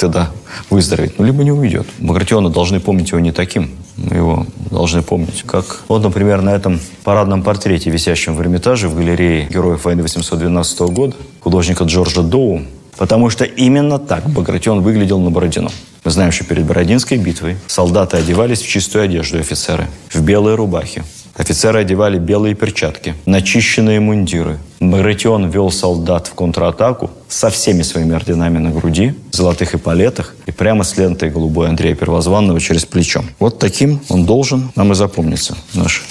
[0.00, 0.30] тогда
[0.70, 1.86] выздороветь, ну, либо не уйдет.
[1.98, 3.70] Багратиона должны помнить его не таким.
[3.96, 5.44] Его должны помнить.
[5.46, 10.80] Как вот, например, на этом парадном портрете, висящем в Эрмитаже в галерее Героев войны 812
[10.80, 12.62] года, художника Джорджа Доу,
[13.00, 15.70] Потому что именно так Багратион выглядел на Бородино.
[16.04, 21.02] Мы знаем, что перед Бородинской битвой солдаты одевались в чистую одежду офицеры, в белые рубахи.
[21.40, 24.58] Офицеры одевали белые перчатки, начищенные мундиры.
[24.78, 30.84] Багратион вел солдат в контратаку со всеми своими орденами на груди, золотых эполетах и прямо
[30.84, 33.24] с лентой голубой Андрея Первозванного через плечо.
[33.38, 36.04] Вот таким он должен нам и запомниться, наш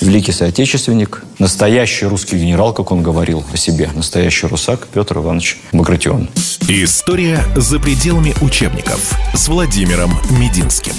[0.00, 6.28] великий соотечественник, настоящий русский генерал, как он говорил о себе, настоящий русак Петр Иванович Багратион.
[6.66, 10.94] История за пределами учебников с Владимиром Мединским.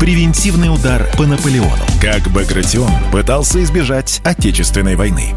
[0.00, 1.84] Превентивный удар по Наполеону.
[2.00, 5.34] Как Багратион пытался избежать Отечественной войны.